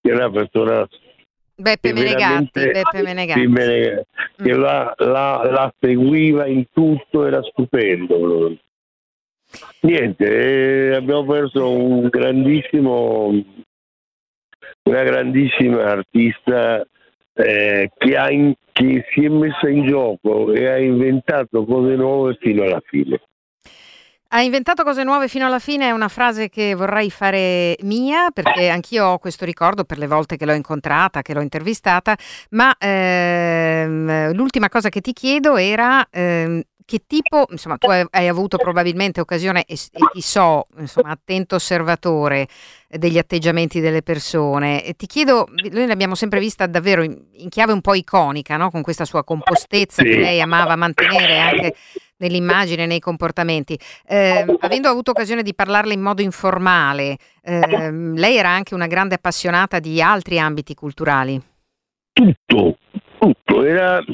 che 0.00 0.10
è 0.10 0.14
una 0.14 0.30
persona 0.30 0.88
Beppe 1.54 1.92
Menegatti, 1.92 2.70
Beppe 2.70 3.02
Menegatti. 3.02 3.40
sì, 3.40 3.46
Mene- 3.46 4.06
che 4.36 4.54
Mm. 4.54 4.60
la, 4.60 4.94
la- 4.98 5.42
la 5.50 5.74
seguiva 5.78 6.46
in 6.46 6.64
tutto, 6.72 7.24
era 7.26 7.40
stupendo. 7.42 8.56
Niente, 9.80 10.88
eh, 10.90 10.94
abbiamo 10.94 11.24
perso 11.26 11.70
un 11.70 12.08
grandissimo, 12.08 13.26
una 14.84 15.02
grandissima 15.02 15.84
artista 15.84 16.84
eh, 17.34 17.90
che, 17.96 18.16
ha 18.16 18.30
in- 18.30 18.54
che 18.72 19.04
si 19.12 19.24
è 19.24 19.28
messa 19.28 19.68
in 19.68 19.86
gioco 19.86 20.52
e 20.52 20.66
ha 20.68 20.78
inventato 20.78 21.64
cose 21.64 21.94
nuove 21.94 22.36
fino 22.40 22.62
alla 22.62 22.82
fine. 22.84 23.20
Ha 24.34 24.40
inventato 24.40 24.82
cose 24.82 25.04
nuove 25.04 25.28
fino 25.28 25.44
alla 25.44 25.58
fine, 25.58 25.88
è 25.88 25.90
una 25.90 26.08
frase 26.08 26.48
che 26.48 26.74
vorrei 26.74 27.10
fare 27.10 27.76
mia 27.82 28.30
perché 28.32 28.70
anch'io 28.70 29.04
ho 29.04 29.18
questo 29.18 29.44
ricordo 29.44 29.84
per 29.84 29.98
le 29.98 30.06
volte 30.06 30.38
che 30.38 30.46
l'ho 30.46 30.54
incontrata, 30.54 31.20
che 31.20 31.34
l'ho 31.34 31.42
intervistata, 31.42 32.16
ma 32.52 32.74
ehm, 32.78 34.32
l'ultima 34.32 34.70
cosa 34.70 34.88
che 34.88 35.02
ti 35.02 35.12
chiedo 35.12 35.58
era 35.58 36.06
ehm, 36.10 36.62
che 36.84 37.02
tipo, 37.06 37.46
insomma 37.50 37.76
tu 37.76 37.88
hai, 37.88 38.06
hai 38.10 38.28
avuto 38.28 38.56
probabilmente 38.56 39.20
occasione 39.20 39.64
e, 39.64 39.74
e 39.74 40.00
ti 40.12 40.20
so, 40.20 40.66
insomma, 40.78 41.10
attento 41.10 41.56
osservatore 41.56 42.48
degli 42.88 43.18
atteggiamenti 43.18 43.80
delle 43.80 44.02
persone 44.02 44.84
e 44.84 44.94
ti 44.94 45.06
chiedo, 45.06 45.48
noi 45.70 45.86
l'abbiamo 45.86 46.14
sempre 46.14 46.40
vista 46.40 46.66
davvero 46.66 47.02
in, 47.02 47.18
in 47.34 47.48
chiave 47.48 47.72
un 47.72 47.80
po' 47.80 47.94
iconica, 47.94 48.56
no? 48.56 48.70
con 48.70 48.82
questa 48.82 49.04
sua 49.04 49.24
compostezza 49.24 50.02
Sì. 50.02 50.08
che 50.08 50.16
lei 50.16 50.40
amava 50.40 50.76
mantenere 50.76 51.38
anche 51.38 51.74
nell'immagine, 52.18 52.86
nei 52.86 53.00
comportamenti. 53.00 53.78
Eh, 54.06 54.44
avendo 54.60 54.88
avuto 54.88 55.10
occasione 55.10 55.42
di 55.42 55.54
parlarle 55.54 55.92
in 55.92 56.00
modo 56.00 56.22
informale, 56.22 57.16
ehm, 57.42 58.14
lei 58.14 58.36
era 58.36 58.50
anche 58.50 58.74
una 58.74 58.86
grande 58.86 59.16
appassionata 59.16 59.80
di 59.80 60.00
altri 60.00 60.38
ambiti 60.38 60.74
culturali. 60.74 61.40
tutto, 62.12 62.76
tutto. 63.18 63.64
Era, 63.64 64.04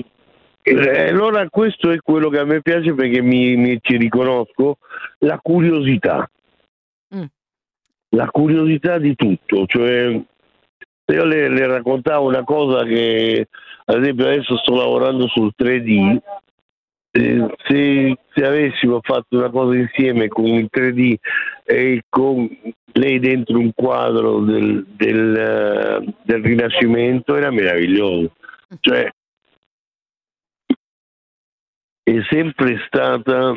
eh, 0.68 1.08
allora 1.08 1.48
questo 1.48 1.90
è 1.90 1.98
quello 1.98 2.28
che 2.28 2.38
a 2.38 2.44
me 2.44 2.62
piace 2.62 2.94
perché 2.94 3.20
mi, 3.20 3.56
mi- 3.56 3.78
ci 3.80 3.96
riconosco, 3.96 4.78
la 5.18 5.38
curiosità. 5.42 6.28
Mm. 7.14 7.24
La 8.10 8.26
curiosità 8.30 8.98
di 8.98 9.14
tutto, 9.14 9.66
cioè 9.66 10.20
io 11.10 11.24
le, 11.24 11.48
le 11.48 11.66
raccontavo 11.66 12.26
una 12.26 12.44
cosa 12.44 12.84
che 12.84 13.48
ad 13.84 14.02
esempio 14.02 14.26
adesso 14.26 14.56
sto 14.58 14.74
lavorando 14.74 15.26
sul 15.28 15.52
3D, 15.56 16.18
eh, 17.10 17.54
se, 17.64 18.18
se 18.34 18.44
avessimo 18.44 19.00
fatto 19.02 19.36
una 19.36 19.50
cosa 19.50 19.76
insieme 19.76 20.28
con 20.28 20.46
il 20.46 20.68
3D 20.70 21.14
e 21.64 22.02
con 22.08 22.48
lei 22.92 23.18
dentro 23.18 23.58
un 23.58 23.72
quadro 23.74 24.40
del, 24.40 24.84
del, 24.88 25.36
eh, 25.36 26.14
del 26.22 26.42
Rinascimento 26.42 27.34
era 27.34 27.50
meraviglioso. 27.50 28.32
Cioè, 28.80 29.08
è 32.16 32.22
sempre 32.30 32.76
stata 32.86 33.56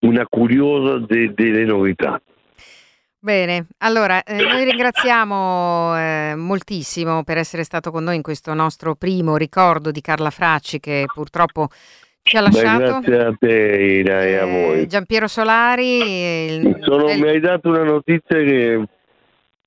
una 0.00 0.26
curiosa 0.26 0.98
de- 1.06 1.32
delle 1.34 1.64
novità. 1.64 2.20
Bene, 3.18 3.66
allora 3.78 4.24
eh, 4.24 4.42
noi 4.42 4.64
ringraziamo 4.64 5.96
eh, 5.96 6.34
moltissimo 6.36 7.22
per 7.22 7.38
essere 7.38 7.62
stato 7.62 7.92
con 7.92 8.02
noi 8.02 8.16
in 8.16 8.22
questo 8.22 8.52
nostro 8.52 8.96
primo 8.96 9.36
ricordo 9.36 9.92
di 9.92 10.00
Carla 10.00 10.30
Fracci 10.30 10.80
che 10.80 11.04
purtroppo 11.12 11.68
ci 12.22 12.36
ha 12.36 12.40
Beh, 12.42 12.50
lasciato. 12.50 12.98
grazie 13.00 13.24
a 13.24 13.34
te 13.38 13.48
Ira, 14.02 14.24
e 14.24 14.36
a 14.38 14.44
Eh, 14.46 14.50
voi. 14.66 14.88
Giampiero 14.88 15.28
Solari, 15.28 15.98
il- 16.46 16.78
Sono- 16.80 17.10
il- 17.12 17.20
mi 17.20 17.28
hai 17.28 17.38
dato 17.38 17.68
una 17.68 17.84
notizia 17.84 18.38
che 18.38 18.84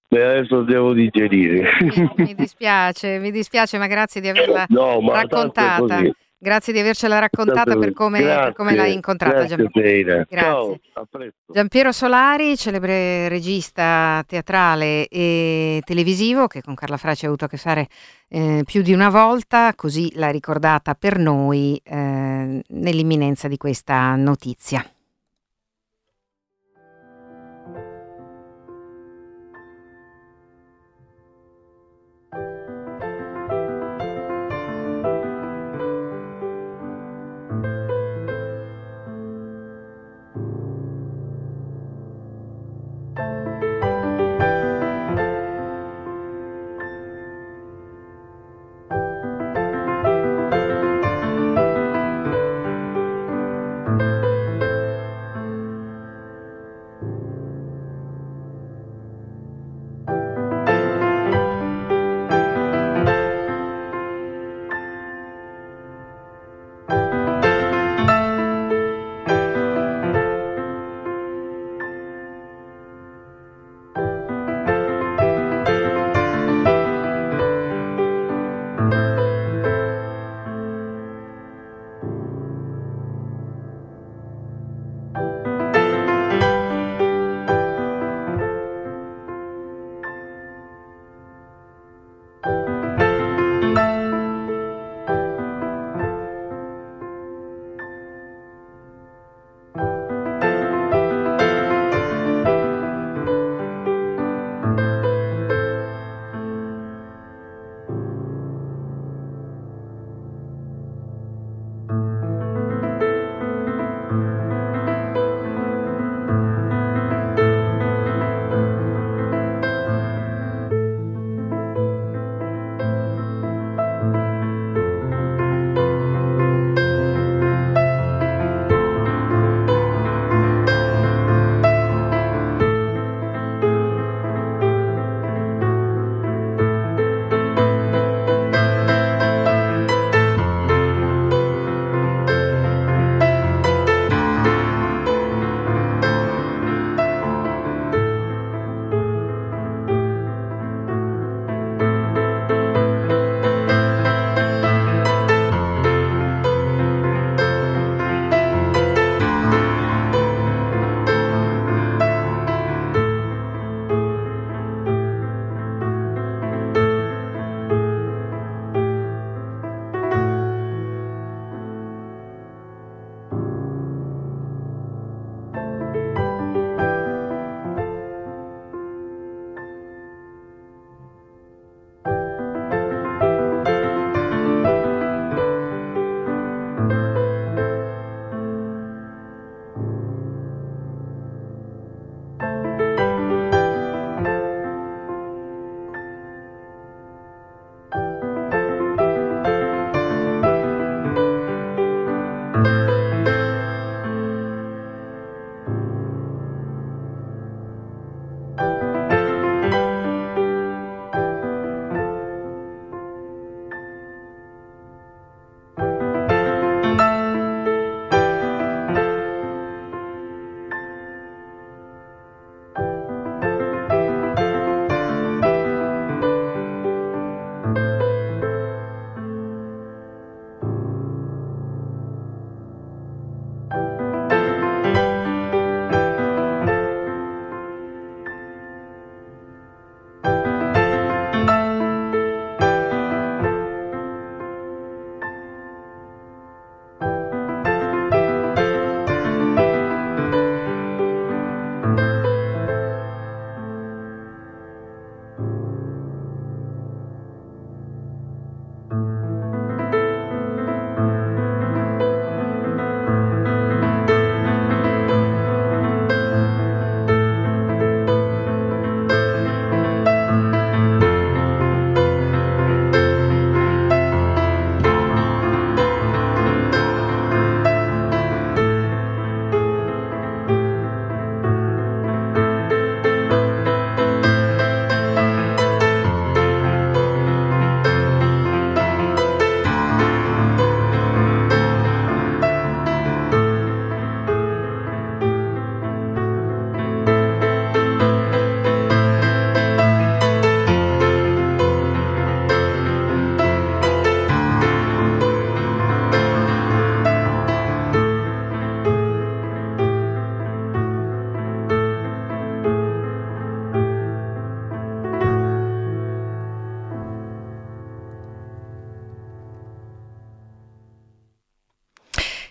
che 0.08 0.22
adesso 0.24 0.62
devo 0.62 0.94
digerire. 0.94 1.68
mi, 1.82 2.12
mi 2.18 2.36
dispiace, 2.36 3.20
mi 3.20 3.32
dispiace, 3.32 3.78
ma 3.78 3.88
grazie 3.88 4.22
di 4.22 4.28
averla 4.30 4.66
no, 4.70 5.00
ma 5.02 5.14
raccontata. 5.22 6.02
Grazie 6.46 6.74
di 6.74 6.80
avercela 6.80 7.18
raccontata 7.18 7.76
per 7.76 7.92
come, 7.92 8.22
grazie, 8.22 8.44
per 8.44 8.54
come 8.54 8.76
l'hai 8.76 8.94
incontrata. 8.94 9.46
Grazie, 9.46 9.58
Gian... 9.58 10.26
grazie. 10.30 10.80
Ciao. 10.94 11.32
Giampiero 11.48 11.92
Solari, 11.92 12.56
celebre 12.56 13.28
regista 13.30 14.24
teatrale 14.28 15.08
e 15.08 15.82
televisivo 15.84 16.46
che 16.46 16.62
con 16.62 16.76
Carla 16.76 16.98
Fraci 16.98 17.26
ha 17.26 17.30
avuto 17.30 17.46
a 17.46 17.48
che 17.48 17.58
fare 17.58 17.88
eh, 18.28 18.62
più 18.64 18.84
di 18.84 18.94
una 18.94 19.10
volta, 19.10 19.74
così 19.74 20.12
l'ha 20.18 20.30
ricordata 20.30 20.94
per 20.94 21.18
noi 21.18 21.82
eh, 21.84 22.62
nell'imminenza 22.64 23.48
di 23.48 23.58
questa 23.58 24.16
notizia. 24.16 24.86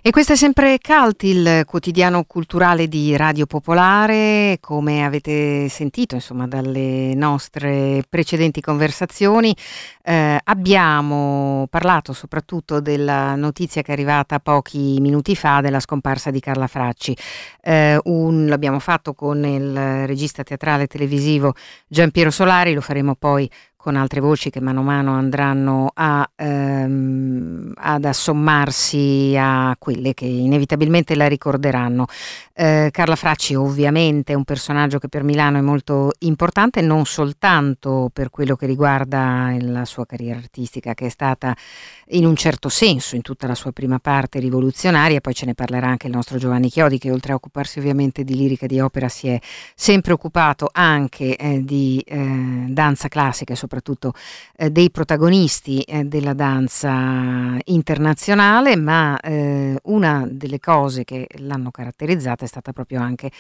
E 0.06 0.10
questo 0.10 0.34
è 0.34 0.36
sempre 0.36 0.78
Cult, 0.82 1.22
il 1.22 1.62
quotidiano 1.64 2.24
culturale 2.24 2.88
di 2.88 3.16
Radio 3.16 3.46
Popolare, 3.46 4.58
come 4.60 5.02
avete 5.02 5.66
sentito 5.70 6.14
insomma 6.14 6.46
dalle 6.46 7.14
nostre 7.14 8.04
precedenti 8.06 8.60
conversazioni. 8.60 9.56
Eh, 10.02 10.38
abbiamo 10.44 11.66
parlato 11.70 12.12
soprattutto 12.12 12.80
della 12.80 13.34
notizia 13.34 13.80
che 13.80 13.92
è 13.92 13.94
arrivata 13.94 14.40
pochi 14.40 15.00
minuti 15.00 15.34
fa 15.34 15.62
della 15.62 15.80
scomparsa 15.80 16.30
di 16.30 16.38
Carla 16.40 16.66
Fracci. 16.66 17.16
Eh, 17.62 17.98
un, 18.04 18.44
l'abbiamo 18.46 18.80
fatto 18.80 19.14
con 19.14 19.42
il 19.42 20.06
regista 20.06 20.42
teatrale 20.42 20.86
televisivo 20.86 21.54
Giampiero 21.88 22.30
Solari, 22.30 22.74
lo 22.74 22.82
faremo 22.82 23.14
poi 23.14 23.50
con 23.84 23.96
altre 23.96 24.20
voci 24.20 24.48
che 24.48 24.62
mano 24.62 24.80
a 24.80 24.82
mano 24.82 25.12
andranno 25.12 25.90
a, 25.92 26.26
ehm, 26.34 27.74
ad 27.76 28.06
assommarsi 28.06 29.36
a 29.38 29.76
quelle 29.78 30.14
che 30.14 30.24
inevitabilmente 30.24 31.14
la 31.14 31.28
ricorderanno. 31.28 32.06
Eh, 32.54 32.88
Carla 32.90 33.14
Fracci 33.14 33.54
ovviamente 33.54 34.32
è 34.32 34.36
un 34.36 34.44
personaggio 34.44 34.98
che 34.98 35.08
per 35.08 35.22
Milano 35.22 35.58
è 35.58 35.60
molto 35.60 36.12
importante, 36.20 36.80
non 36.80 37.04
soltanto 37.04 38.08
per 38.10 38.30
quello 38.30 38.56
che 38.56 38.64
riguarda 38.64 39.54
la 39.60 39.84
sua 39.84 40.06
carriera 40.06 40.38
artistica, 40.38 40.94
che 40.94 41.04
è 41.04 41.10
stata 41.10 41.54
in 42.08 42.24
un 42.24 42.36
certo 42.36 42.70
senso 42.70 43.16
in 43.16 43.22
tutta 43.22 43.46
la 43.46 43.54
sua 43.54 43.72
prima 43.72 43.98
parte 43.98 44.38
rivoluzionaria, 44.38 45.20
poi 45.20 45.34
ce 45.34 45.44
ne 45.44 45.52
parlerà 45.52 45.88
anche 45.88 46.06
il 46.06 46.14
nostro 46.14 46.38
Giovanni 46.38 46.70
Chiodi 46.70 46.96
che 46.96 47.10
oltre 47.10 47.32
a 47.32 47.34
occuparsi 47.34 47.80
ovviamente 47.80 48.24
di 48.24 48.34
lirica 48.34 48.66
di 48.66 48.80
opera 48.80 49.10
si 49.10 49.28
è 49.28 49.38
sempre 49.74 50.14
occupato 50.14 50.70
anche 50.72 51.36
eh, 51.36 51.62
di 51.62 52.02
eh, 52.06 52.64
danza 52.68 53.08
classica 53.08 53.54
soprattutto 53.54 53.72
eh, 54.56 54.70
dei 54.70 54.90
protagonisti 54.90 55.80
eh, 55.82 56.04
della 56.04 56.34
danza 56.34 57.58
internazionale, 57.64 58.76
ma 58.76 59.18
eh, 59.20 59.78
una 59.84 60.26
delle 60.30 60.60
cose 60.60 61.04
che 61.04 61.26
l'hanno 61.38 61.70
caratterizzata 61.70 62.44
è 62.44 62.48
stata 62.48 62.72
proprio 62.72 63.00
anche 63.00 63.30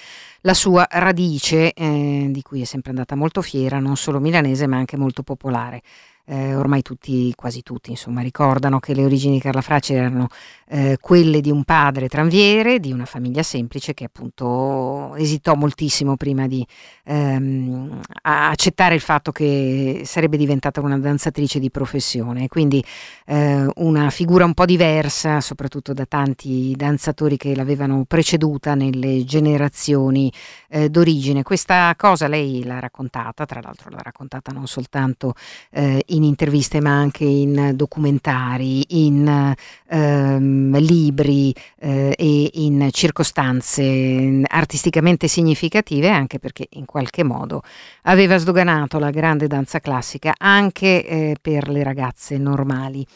la 0.40 0.54
sua 0.54 0.86
radice 0.90 1.72
eh, 1.72 2.28
di 2.30 2.42
cui 2.42 2.62
è 2.62 2.64
sempre 2.64 2.90
andata 2.90 3.14
molto 3.16 3.42
fiera, 3.42 3.78
non 3.78 3.96
solo 3.96 4.20
milanese 4.20 4.66
ma 4.66 4.76
anche 4.76 4.96
molto 4.96 5.22
popolare 5.22 5.82
eh, 6.26 6.54
ormai 6.54 6.82
tutti, 6.82 7.32
quasi 7.34 7.62
tutti, 7.62 7.90
insomma, 7.90 8.22
ricordano 8.22 8.78
che 8.78 8.94
le 8.94 9.04
origini 9.04 9.34
di 9.34 9.40
Carla 9.40 9.60
Fracci 9.60 9.94
erano 9.94 10.28
eh, 10.68 10.96
quelle 11.00 11.40
di 11.40 11.50
un 11.50 11.64
padre 11.64 12.08
tranviere, 12.08 12.80
di 12.80 12.92
una 12.92 13.04
famiglia 13.04 13.42
semplice 13.42 13.92
che 13.92 14.04
appunto 14.04 15.14
esitò 15.16 15.54
moltissimo 15.54 16.16
prima 16.16 16.46
di 16.46 16.66
ehm, 17.04 18.00
accettare 18.22 18.94
il 18.94 19.00
fatto 19.00 19.32
che 19.32 20.02
sarebbe 20.04 20.36
diventata 20.36 20.80
una 20.80 20.98
danzatrice 20.98 21.58
di 21.58 21.70
professione. 21.70 22.48
Quindi 22.48 22.82
eh, 23.26 23.66
una 23.76 24.10
figura 24.10 24.44
un 24.44 24.54
po' 24.54 24.64
diversa, 24.64 25.40
soprattutto 25.40 25.92
da 25.92 26.06
tanti 26.06 26.74
danzatori 26.76 27.36
che 27.36 27.54
l'avevano 27.54 28.04
preceduta 28.06 28.74
nelle 28.74 29.24
generazioni 29.24 30.32
eh, 30.68 30.88
d'origine. 30.88 31.42
Questa 31.42 31.92
cosa 31.96 32.28
lei 32.28 32.64
l'ha 32.64 32.80
raccontata, 32.80 33.44
tra 33.44 33.60
l'altro 33.62 33.90
l'ha 33.90 34.02
raccontata 34.02 34.52
non 34.52 34.66
soltanto 34.66 35.34
eh, 35.70 36.02
in 36.14 36.22
interviste 36.22 36.80
ma 36.80 36.90
anche 36.90 37.24
in 37.24 37.72
documentari, 37.74 38.84
in 39.04 39.54
ehm, 39.88 40.78
libri 40.78 41.54
eh, 41.78 42.14
e 42.16 42.50
in 42.54 42.88
circostanze 42.92 44.42
artisticamente 44.46 45.28
significative 45.28 46.08
anche 46.08 46.38
perché 46.38 46.66
in 46.70 46.84
qualche 46.84 47.22
modo 47.22 47.62
aveva 48.02 48.36
sdoganato 48.38 48.98
la 48.98 49.10
grande 49.10 49.46
danza 49.46 49.80
classica 49.80 50.34
anche 50.36 51.06
eh, 51.06 51.36
per 51.40 51.68
le 51.68 51.82
ragazze 51.82 52.38
normali. 52.38 53.06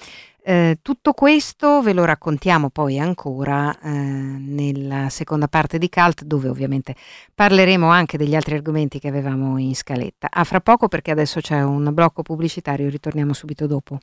Eh, 0.48 0.78
tutto 0.80 1.12
questo 1.12 1.82
ve 1.82 1.92
lo 1.92 2.06
raccontiamo 2.06 2.70
poi 2.70 2.98
ancora 2.98 3.78
eh, 3.80 3.90
nella 3.90 5.10
seconda 5.10 5.46
parte 5.46 5.76
di 5.76 5.90
Cult, 5.90 6.22
dove 6.24 6.48
ovviamente 6.48 6.96
parleremo 7.34 7.86
anche 7.86 8.16
degli 8.16 8.34
altri 8.34 8.54
argomenti 8.54 8.98
che 8.98 9.08
avevamo 9.08 9.58
in 9.58 9.76
scaletta. 9.76 10.28
A 10.30 10.44
fra 10.44 10.62
poco 10.62 10.88
perché 10.88 11.10
adesso 11.10 11.40
c'è 11.40 11.62
un 11.62 11.90
blocco 11.92 12.22
pubblicitario, 12.22 12.88
ritorniamo 12.88 13.34
subito 13.34 13.66
dopo. 13.66 13.98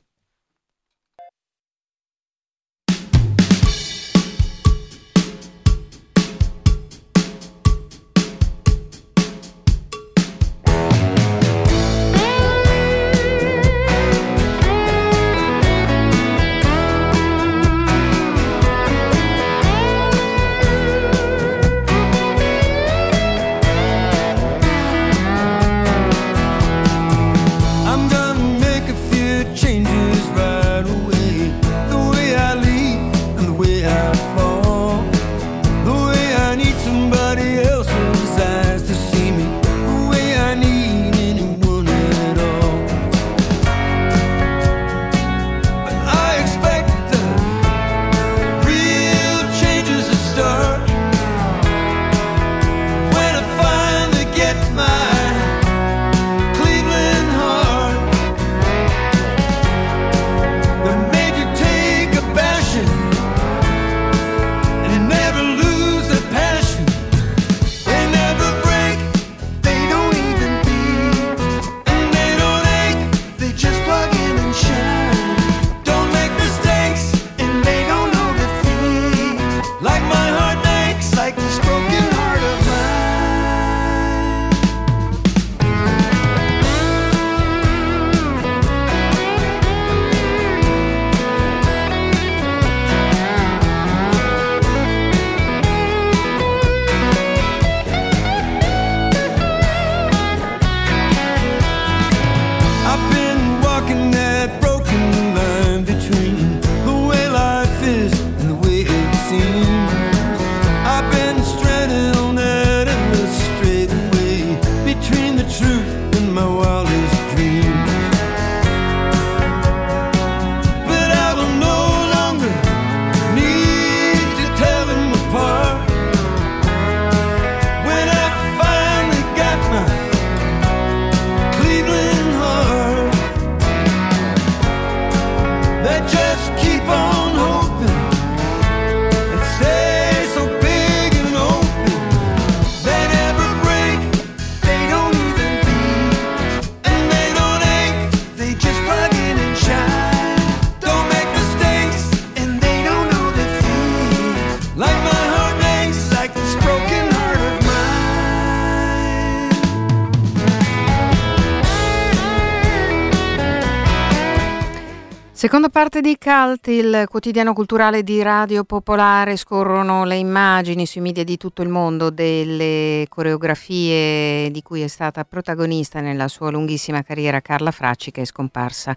Seconda 165.46 165.68
parte 165.68 166.00
di 166.00 166.18
Cult, 166.18 166.66
il 166.66 167.04
quotidiano 167.08 167.52
culturale 167.52 168.02
di 168.02 168.20
Radio 168.20 168.64
Popolare, 168.64 169.36
scorrono 169.36 170.04
le 170.04 170.16
immagini 170.16 170.86
sui 170.86 171.00
media 171.00 171.22
di 171.22 171.36
tutto 171.36 171.62
il 171.62 171.68
mondo 171.68 172.10
delle 172.10 173.06
coreografie 173.08 174.50
di 174.50 174.60
cui 174.62 174.80
è 174.80 174.88
stata 174.88 175.22
protagonista 175.22 176.00
nella 176.00 176.26
sua 176.26 176.50
lunghissima 176.50 177.04
carriera 177.04 177.40
Carla 177.40 177.70
Fracci 177.70 178.10
che 178.10 178.22
è 178.22 178.24
scomparsa 178.24 178.96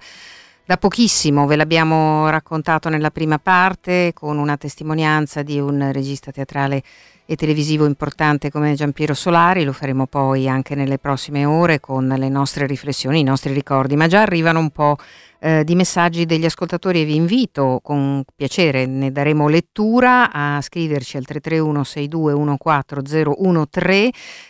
da 0.65 0.77
pochissimo, 0.77 1.45
ve 1.45 1.55
l'abbiamo 1.55 2.27
raccontato 2.29 2.89
nella 2.89 3.11
prima 3.11 3.37
parte 3.37 4.11
con 4.15 4.39
una 4.39 4.57
testimonianza 4.57 5.43
di 5.43 5.59
un 5.59 5.91
regista 5.91 6.31
teatrale 6.31 6.81
e 7.27 7.35
televisivo 7.35 7.85
importante 7.85 8.49
come 8.49 8.73
Giampiero 8.73 9.13
Solari, 9.13 9.63
lo 9.63 9.71
faremo 9.71 10.07
poi 10.07 10.49
anche 10.49 10.73
nelle 10.73 10.97
prossime 10.97 11.45
ore 11.45 11.79
con 11.79 12.07
le 12.07 12.29
nostre 12.29 12.65
riflessioni, 12.65 13.19
i 13.19 13.23
nostri 13.23 13.53
ricordi, 13.53 13.95
ma 13.95 14.07
già 14.07 14.21
arrivano 14.21 14.57
un 14.57 14.71
po' 14.71 14.97
eh, 15.39 15.63
di 15.63 15.75
messaggi 15.75 16.25
degli 16.25 16.45
ascoltatori 16.45 17.01
e 17.01 17.05
vi 17.05 17.15
invito 17.15 17.79
con 17.81 18.23
piacere, 18.35 18.85
ne 18.85 19.11
daremo 19.11 19.47
lettura, 19.47 20.31
a 20.31 20.61
scriverci 20.61 21.17
al 21.17 21.25
331 21.25 21.81
6214013 21.81 24.09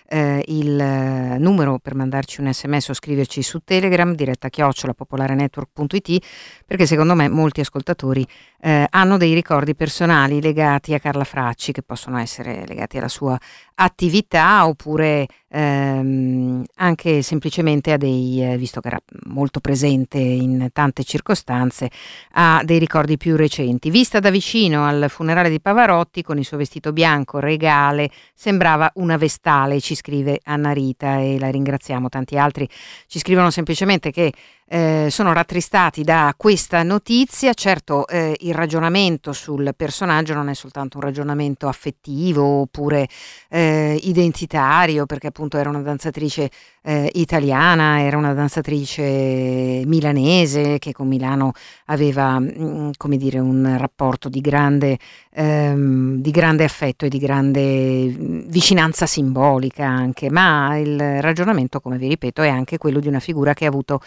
eh, 0.10 0.43
il 0.47 0.80
eh, 0.80 1.38
numero 1.38 1.78
per 1.80 1.95
mandarci 1.95 2.41
un 2.41 2.52
sms 2.52 2.89
o 2.89 2.93
scriverci 2.93 3.43
su 3.43 3.60
Telegram, 3.63 4.13
diretta 4.15 4.49
chiocciola 4.49 4.93
popolarenetwork.it, 4.93 6.25
perché 6.65 6.86
secondo 6.86 7.15
me 7.15 7.30
molti 7.30 7.62
ascoltatori 7.62 8.25
eh, 8.62 8.88
hanno 8.89 9.17
dei 9.17 9.34
ricordi 9.34 9.76
personali 9.76 10.41
legati 10.41 10.93
a 10.93 11.00
Carla 11.00 11.24
Fracci 11.24 11.72
che 11.72 11.82
possono 11.82 12.17
essere 12.17 12.65
legati 12.67 12.98
alla 12.98 13.08
sua 13.08 13.38
attività 13.76 14.67
oppure 14.67 15.26
ehm, 15.48 16.63
anche 16.76 17.22
semplicemente 17.22 17.93
a 17.93 17.98
dei, 17.98 18.43
eh, 18.43 18.58
visto 18.58 18.82
che 18.82 18.88
era 18.88 19.00
molto 19.28 19.60
presente 19.62 20.17
in 20.17 20.69
tante 20.74 21.04
circostanze, 21.04 21.89
a 22.34 22.62
dei 22.65 22.80
ricordi 22.80 23.17
più 23.17 23.36
recenti. 23.38 23.89
Vista 23.89 24.19
da 24.19 24.30
vicino 24.30 24.86
al 24.86 25.06
funerale 25.10 25.50
di 25.50 25.62
Pavarotti 25.62 26.22
con 26.22 26.38
il 26.38 26.45
suo 26.45 26.58
vestito 26.58 26.91
bianco 26.91 27.39
regale, 27.39 28.10
sembrava 28.34 28.91
una 28.95 29.17
vestale, 29.17 29.80
ci 29.80 29.95
scrive 29.95 30.39
Anna 30.43 30.72
Rita 30.72 31.19
e 31.19 31.39
la 31.39 31.50
ringraziamo. 31.50 32.10
Tanti 32.10 32.38
altri 32.38 32.67
ci 33.08 33.19
scrivono 33.19 33.50
semplicemente 33.50 34.12
che 34.12 34.34
eh, 34.72 35.08
sono 35.10 35.34
rattristati 35.34 36.04
da 36.04 36.34
questa 36.38 36.84
notizia. 36.84 37.54
Certo, 37.54 38.08
eh, 38.08 38.36
il 38.42 38.54
ragionamento 38.54 39.34
sul 39.34 39.74
personaggio 39.76 40.36
non 40.36 40.48
è 40.48 40.54
soltanto 40.54 40.98
un 40.98 41.04
ragionamento 41.04 41.68
affettivo 41.68 42.44
oppure 42.62 43.08
eh, 43.50 44.00
identitario, 44.04 45.08
perché 45.08 45.28
appunto 45.28 45.58
era 45.58 45.70
una 45.70 45.82
danzatrice 45.82 46.52
eh, 46.84 47.10
italiana, 47.14 48.02
era 48.02 48.18
una 48.18 48.34
danzatrice 48.34 49.82
milanese 49.86 50.78
che 50.78 50.92
con 50.92 51.08
Milano 51.08 51.54
aveva, 51.86 52.38
mh, 52.38 52.54
mm, 52.60 52.90
come 52.96 53.18
dire, 53.18 53.40
un 53.40 53.76
rapporto 53.78 54.30
di 54.30 54.40
grande, 54.40 55.00
ehm, 55.32 56.22
di 56.22 56.32
grande 56.32 56.64
affetto 56.64 57.06
e 57.06 57.10
di 57.10 57.18
grande 57.18 58.06
mm, 58.06 58.42
vicinanza 58.50 59.08
simbolica 59.08 59.86
anche, 59.88 60.30
ma 60.30 60.78
il 60.78 61.22
ragionamento, 61.22 61.80
come 61.80 61.98
vi 61.98 62.08
ripeto, 62.08 62.44
è 62.44 62.50
anche 62.50 62.78
quello 62.78 63.00
di 63.00 63.08
una 63.08 63.20
figura 63.20 63.54
che 63.56 63.66
ha 63.66 63.70
avuto 63.70 64.00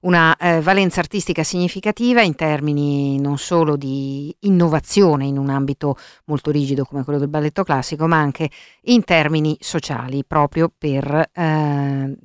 una 0.00 0.36
eh, 0.36 0.60
valenza 0.60 1.00
artistica 1.00 1.42
significativa 1.42 2.22
in 2.22 2.34
termini 2.34 3.20
non 3.20 3.36
solo 3.38 3.76
di 3.76 4.34
innovazione 4.40 5.26
in 5.26 5.36
un 5.36 5.50
ambito 5.50 5.96
molto 6.26 6.50
rigido 6.50 6.84
come 6.84 7.04
quello 7.04 7.18
del 7.18 7.28
balletto 7.28 7.64
classico, 7.64 8.06
ma 8.06 8.16
anche 8.16 8.48
in 8.84 9.04
termini 9.04 9.56
sociali, 9.60 10.24
proprio 10.24 10.72
per 10.76 11.30
eh, 11.32 12.16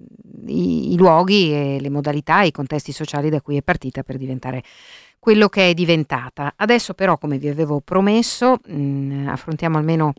i, 0.48 0.94
i 0.94 0.98
luoghi 0.98 1.52
e 1.52 1.78
le 1.82 1.90
modalità 1.90 2.44
e 2.44 2.48
i 2.48 2.52
contesti 2.52 2.92
sociali 2.92 3.30
da 3.30 3.42
cui 3.42 3.58
è 3.58 3.62
partita 3.62 4.04
per 4.04 4.18
diventare 4.18 4.64
quello 5.20 5.50
che 5.50 5.70
è 5.70 5.74
diventata. 5.74 6.54
Adesso 6.56 6.94
però, 6.94 7.18
come 7.18 7.40
vi 7.40 7.48
avevo 7.48 7.82
promesso, 7.82 8.60
mh, 8.64 8.76
mm, 8.76 9.28
affrontiamo 9.28 9.78
almeno 9.78 10.14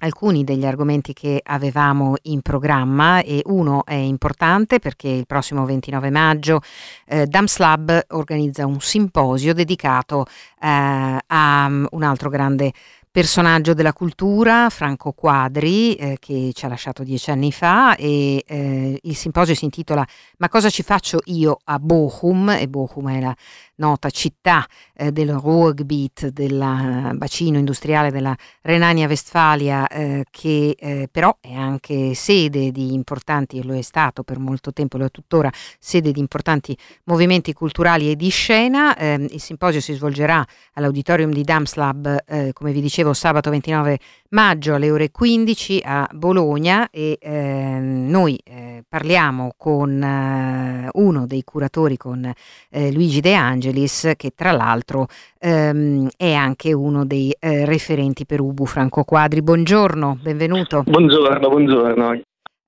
alcuni 0.00 0.44
degli 0.44 0.64
argomenti 0.66 1.12
che 1.12 1.40
avevamo 1.42 2.14
in 2.22 2.42
programma 2.42 3.22
e 3.22 3.42
uno 3.46 3.84
è 3.84 3.94
importante 3.94 4.78
perché 4.78 5.08
il 5.08 5.26
prossimo 5.26 5.64
29 5.64 6.10
maggio 6.10 6.60
eh, 7.06 7.26
Dams 7.26 7.58
Lab 7.58 8.06
organizza 8.10 8.66
un 8.66 8.80
simposio 8.80 9.54
dedicato 9.54 10.26
eh, 10.60 11.18
a 11.26 11.66
um, 11.68 11.86
un 11.90 12.02
altro 12.02 12.28
grande 12.28 12.72
personaggio 13.12 13.74
della 13.74 13.92
cultura, 13.92 14.70
Franco 14.70 15.12
Quadri, 15.12 15.94
eh, 15.94 16.16
che 16.20 16.52
ci 16.54 16.64
ha 16.64 16.68
lasciato 16.68 17.02
dieci 17.02 17.30
anni 17.30 17.50
fa 17.50 17.96
e 17.96 18.44
eh, 18.46 18.98
il 19.02 19.16
simposio 19.16 19.54
si 19.54 19.64
intitola 19.64 20.06
Ma 20.38 20.48
cosa 20.48 20.70
ci 20.70 20.82
faccio 20.82 21.18
io 21.24 21.58
a 21.64 21.78
Bochum? 21.80 22.50
E 22.50 22.68
Bochum 22.68 23.10
è 23.10 23.20
la 23.20 23.34
nota 23.80 24.10
città 24.10 24.64
eh, 24.94 25.10
del 25.10 25.32
Ruhrgebiet, 25.32 26.28
del 26.28 27.12
bacino 27.14 27.58
industriale 27.58 28.12
della 28.12 28.36
Renania-Vestfalia, 28.60 29.88
eh, 29.88 30.24
che 30.30 30.76
eh, 30.78 31.08
però 31.10 31.34
è 31.40 31.54
anche 31.54 32.14
sede 32.14 32.70
di 32.70 32.92
importanti, 32.92 33.58
e 33.58 33.64
lo 33.64 33.74
è 33.74 33.82
stato 33.82 34.22
per 34.22 34.38
molto 34.38 34.72
tempo, 34.72 34.98
lo 34.98 35.06
è 35.06 35.10
tuttora, 35.10 35.50
sede 35.78 36.12
di 36.12 36.20
importanti 36.20 36.76
movimenti 37.04 37.52
culturali 37.52 38.10
e 38.10 38.16
di 38.16 38.28
scena. 38.28 38.96
Ehm, 38.96 39.26
il 39.30 39.40
simposio 39.40 39.80
si 39.80 39.94
svolgerà 39.94 40.46
all'auditorium 40.74 41.32
di 41.32 41.42
Damslab, 41.42 42.24
eh, 42.26 42.52
come 42.52 42.72
vi 42.72 42.80
dicevo, 42.80 42.99
sabato 43.12 43.50
29 43.50 43.98
maggio 44.30 44.74
alle 44.74 44.90
ore 44.90 45.10
15 45.10 45.82
a 45.84 46.08
Bologna 46.12 46.88
e 46.90 47.18
ehm, 47.20 48.08
noi 48.08 48.38
eh, 48.44 48.84
parliamo 48.88 49.54
con 49.56 50.02
eh, 50.02 50.88
uno 50.92 51.26
dei 51.26 51.42
curatori, 51.44 51.96
con 51.96 52.32
Luigi 52.70 53.20
De 53.20 53.34
Angeli, 53.34 53.70
Angelis, 53.70 54.12
che 54.16 54.32
tra 54.34 54.52
l'altro 54.52 55.06
ehm, 55.38 56.08
è 56.16 56.32
anche 56.32 56.72
uno 56.72 57.04
dei 57.04 57.34
eh, 57.38 57.64
referenti 57.64 58.26
per 58.26 58.40
Ubu 58.40 58.64
Franco 58.64 59.04
Quadri. 59.04 59.42
Buongiorno, 59.42 60.18
benvenuto. 60.20 60.82
Buongiorno, 60.86 61.48
buongiorno. 61.48 62.20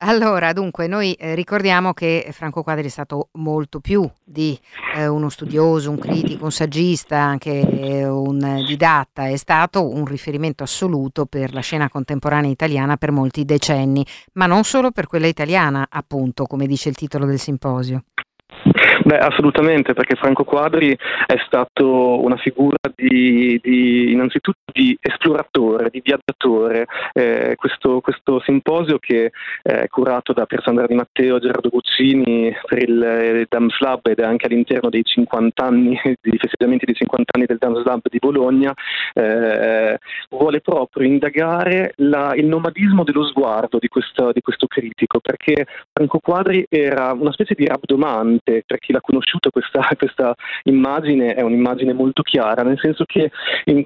Allora, 0.04 0.52
dunque, 0.52 0.88
noi 0.88 1.12
eh, 1.12 1.36
ricordiamo 1.36 1.92
che 1.92 2.26
Franco 2.32 2.64
Quadri 2.64 2.86
è 2.86 2.90
stato 2.90 3.28
molto 3.34 3.78
più 3.78 4.08
di 4.24 4.58
eh, 4.96 5.06
uno 5.06 5.28
studioso, 5.28 5.90
un 5.90 5.98
critico, 5.98 6.44
un 6.44 6.50
saggista, 6.50 7.18
anche 7.18 7.60
eh, 7.60 8.08
un 8.08 8.64
didatta, 8.66 9.28
è 9.28 9.36
stato 9.36 9.88
un 9.88 10.04
riferimento 10.04 10.64
assoluto 10.64 11.26
per 11.26 11.52
la 11.54 11.60
scena 11.60 11.88
contemporanea 11.88 12.50
italiana 12.50 12.96
per 12.96 13.12
molti 13.12 13.44
decenni, 13.44 14.04
ma 14.32 14.46
non 14.46 14.64
solo 14.64 14.90
per 14.90 15.06
quella 15.06 15.28
italiana, 15.28 15.86
appunto, 15.88 16.46
come 16.46 16.66
dice 16.66 16.88
il 16.88 16.96
titolo 16.96 17.24
del 17.24 17.38
simposio. 17.38 18.02
Beh, 19.04 19.18
assolutamente, 19.18 19.94
perché 19.94 20.14
Franco 20.14 20.44
Quadri 20.44 20.96
è 21.26 21.36
stato 21.46 22.22
una 22.22 22.36
figura 22.36 22.76
di, 22.94 23.58
di 23.60 24.12
innanzitutto 24.12 24.60
di 24.72 24.96
esploratore, 25.00 25.90
di 25.90 26.00
viaggiatore. 26.04 26.86
Eh, 27.12 27.54
questo, 27.56 28.00
questo, 28.00 28.40
simposio 28.44 28.98
che 28.98 29.32
è 29.62 29.88
curato 29.88 30.32
da 30.32 30.46
Pier 30.46 30.62
Sandra 30.62 30.86
Di 30.86 30.94
Matteo 30.94 31.40
Gerardo 31.40 31.68
Guccini 31.68 32.54
per 32.64 32.78
il, 32.78 32.90
il 32.90 33.46
Dams 33.48 33.78
Lab 33.80 34.06
ed 34.06 34.20
è 34.20 34.24
anche 34.24 34.46
all'interno 34.46 34.88
dei 34.88 35.02
50 35.02 35.64
anni, 35.64 35.98
dei 36.20 36.38
festeggiamenti 36.38 36.84
dei 36.84 36.94
50 36.94 37.32
anni 37.34 37.46
del 37.46 37.58
Dams 37.58 37.84
Lab 37.84 38.02
di 38.08 38.18
Bologna, 38.18 38.72
eh, 39.14 39.98
vuole 40.30 40.60
proprio 40.60 41.06
indagare 41.06 41.92
la, 41.96 42.34
il 42.36 42.46
nomadismo 42.46 43.02
dello 43.02 43.24
sguardo 43.24 43.78
di 43.78 43.88
questo, 43.88 44.30
di 44.32 44.40
questo 44.40 44.66
critico, 44.68 45.18
perché 45.18 45.66
Franco 45.92 46.20
Quadri 46.20 46.64
era 46.68 47.12
una 47.12 47.32
specie 47.32 47.54
di 47.54 47.66
rabdomante, 47.66 48.62
per 48.64 48.78
chi 48.92 48.98
l'ha 48.98 49.00
conosciuto 49.00 49.50
questa, 49.50 49.80
questa 49.96 50.34
immagine 50.64 51.34
è 51.34 51.40
un'immagine 51.40 51.92
molto 51.94 52.22
chiara, 52.22 52.62
nel 52.62 52.78
senso 52.78 53.04
che 53.04 53.30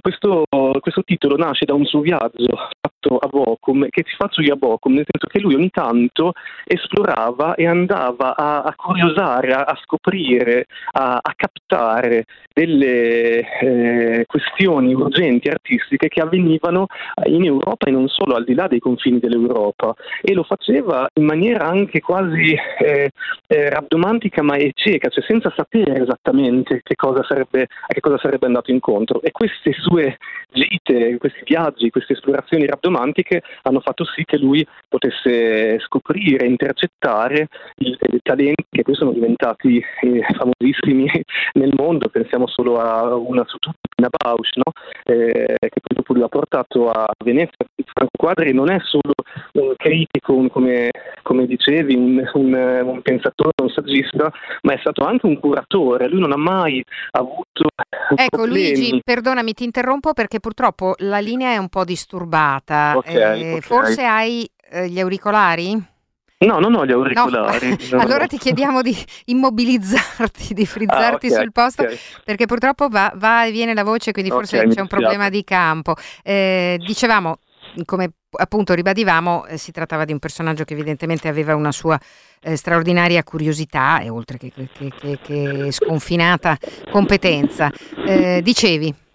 questo, 0.01 0.45
questo 0.81 1.03
titolo 1.05 1.37
nasce 1.37 1.65
da 1.65 1.75
un 1.75 1.85
suo 1.85 2.01
viaggio 2.01 2.69
fatto 3.07 3.19
a 3.19 3.29
Bochum, 3.29 3.87
che 3.89 4.03
ti 4.03 4.13
faccio 4.17 4.43
io 4.43 4.55
a 4.55 4.57
Bochum, 4.57 4.95
nel 4.95 5.07
senso 5.09 5.27
che 5.29 5.41
lui 5.41 5.55
ogni 5.55 5.71
tanto 5.71 6.33
esplorava 6.65 7.55
e 7.55 7.67
andava 7.67 8.35
a, 8.35 8.63
a 8.63 8.75
curiosare, 8.75 9.53
a, 9.53 9.63
a 9.63 9.79
scoprire, 9.83 10.67
a, 10.93 11.19
a, 11.23 11.35
captare 11.37 12.25
delle 12.53 13.59
eh, 13.61 14.25
questioni 14.27 14.95
urgenti 14.95 15.49
artistiche 15.49 16.09
che 16.09 16.21
avvenivano 16.21 16.87
in 17.27 17.45
Europa 17.45 17.87
e 17.87 17.91
non 17.91 18.09
solo, 18.09 18.35
al 18.35 18.45
di 18.45 18.55
là 18.55 18.67
dei 18.67 18.81
confini 18.81 19.19
dell'Europa. 19.19 19.95
E 20.23 20.33
lo 20.33 20.43
faceva 20.43 21.09
in 21.15 21.25
maniera 21.25 21.67
anche 21.67 22.01
quasi 22.01 22.57
eh, 22.79 23.11
eh, 23.47 23.71
rabdomantica 23.71 24.43
ma 24.43 24.57
cieca, 24.97 25.09
cioè 25.09 25.25
senza 25.25 25.53
sapere 25.55 26.03
esattamente 26.03 26.81
che 26.83 26.95
cosa 26.95 27.23
sarebbe, 27.23 27.63
a 27.63 27.93
che 27.93 28.01
cosa 28.01 28.19
sarebbe 28.19 28.47
andato 28.47 28.71
incontro. 28.71 29.23
E 29.23 29.31
queste 29.31 29.73
sue 29.73 30.17
gite, 30.51 31.19
questi 31.19 31.43
viaggi, 31.45 31.91
queste 31.91 32.15
esplorazioni 32.15 32.67
rabdomantiche 32.67 33.43
hanno 33.63 33.81
fatto 33.81 34.05
sì 34.05 34.25
che 34.25 34.39
lui 34.39 34.67
potesse 34.89 35.79
scoprire, 35.81 36.47
intercettare 36.47 37.49
i, 37.77 37.97
talenti 38.23 38.65
che 38.71 38.83
poi 38.83 38.95
sono 38.95 39.13
diventati 39.13 39.83
eh, 40.01 40.27
famosissimi 40.37 41.09
nel 41.55 41.73
mondo. 41.77 42.09
Pensiamo 42.09 42.47
solo 42.49 42.81
a 42.81 43.15
una 43.15 43.45
su 43.47 43.59
tutti, 43.59 43.89
Pina 43.95 44.09
Bausch, 44.11 44.57
no? 44.57 44.73
eh, 45.05 45.57
che 45.59 45.81
poi 45.81 45.97
dopo 45.97 46.13
lui 46.13 46.23
ha 46.23 46.29
portato 46.29 46.91
a 46.91 47.07
Venezia 47.25 47.67
Franco 47.97 48.19
Quadri 48.19 48.53
non 48.53 48.71
è 48.71 48.77
solo 48.83 49.15
un 49.53 49.73
critico, 49.75 50.35
un, 50.35 50.51
come, 50.51 50.91
come, 51.23 51.47
dicevi, 51.47 51.95
un, 51.95 52.23
un, 52.35 52.53
un, 52.53 53.01
pensatore, 53.01 53.55
un 53.63 53.71
saggista, 53.71 54.31
ma 54.63 54.75
è 54.75 54.79
stato 54.81 55.03
anche 55.03 55.25
un 55.25 55.41
curatore. 55.41 56.07
Lui 56.07 56.21
non 56.21 56.33
ha 56.33 56.37
mai 56.37 56.85
avuto. 57.13 57.69
Ecco 58.15 58.37
problemi. 58.37 58.77
Luigi, 58.77 59.01
perdonami, 59.03 59.55
ti 59.55 59.65
interrompo 59.65 60.13
perché 60.13 60.41
purtroppo 60.41 60.95
la 60.99 61.21
linea 61.21 61.53
è 61.53 61.57
un 61.57 61.71
po' 61.71 61.85
disturbata. 61.85 62.99
Okay, 62.99 63.15
eh, 63.15 63.49
okay. 63.49 63.61
Forse 63.63 64.05
hai 64.05 64.47
eh, 64.71 64.91
gli 64.91 65.01
auricolari? 65.01 65.95
No, 66.39 66.59
non 66.59 66.75
ho 66.75 66.85
gli 66.85 66.93
auricolari. 66.93 67.75
No. 67.93 68.01
allora 68.01 68.27
ti 68.27 68.37
chiediamo 68.37 68.83
di 68.83 68.95
immobilizzarti, 69.27 70.53
di 70.53 70.67
frizzarti 70.67 71.29
ah, 71.29 71.31
okay, 71.31 71.41
sul 71.41 71.53
posto 71.53 71.83
okay. 71.83 71.97
perché 72.25 72.45
purtroppo 72.45 72.89
va, 72.89 73.11
va, 73.15 73.47
e 73.47 73.53
viene 73.53 73.73
la 73.73 73.85
voce, 73.85 74.13
quindi 74.13 74.31
forse 74.31 74.59
okay, 74.59 74.75
c'è 74.75 74.81
un 74.81 74.87
problema 74.87 75.31
di 75.31 75.45
campo. 75.45 75.95
Eh, 76.23 76.79
dicevamo, 76.85 77.39
come 77.85 78.11
appunto 78.39 78.75
ribadivamo, 78.75 79.47
eh, 79.47 79.57
si 79.57 79.73
trattava 79.73 80.05
di 80.05 80.13
un 80.13 80.19
personaggio 80.19 80.65
che 80.65 80.75
evidentemente 80.75 81.29
aveva 81.29 81.55
una 81.55 81.73
sua 81.73 81.99
eh, 82.41 82.57
straordinaria 82.57 83.23
curiosità 83.23 84.01
e 84.01 84.09
oltre 84.09 84.39
che, 84.39 84.53
che, 84.53 84.69
che, 84.99 85.19
che 85.23 85.73
sconfinata 85.73 86.57
competenza. 86.91 87.71
Eh, 88.07 88.41
dicevi. 88.43 89.06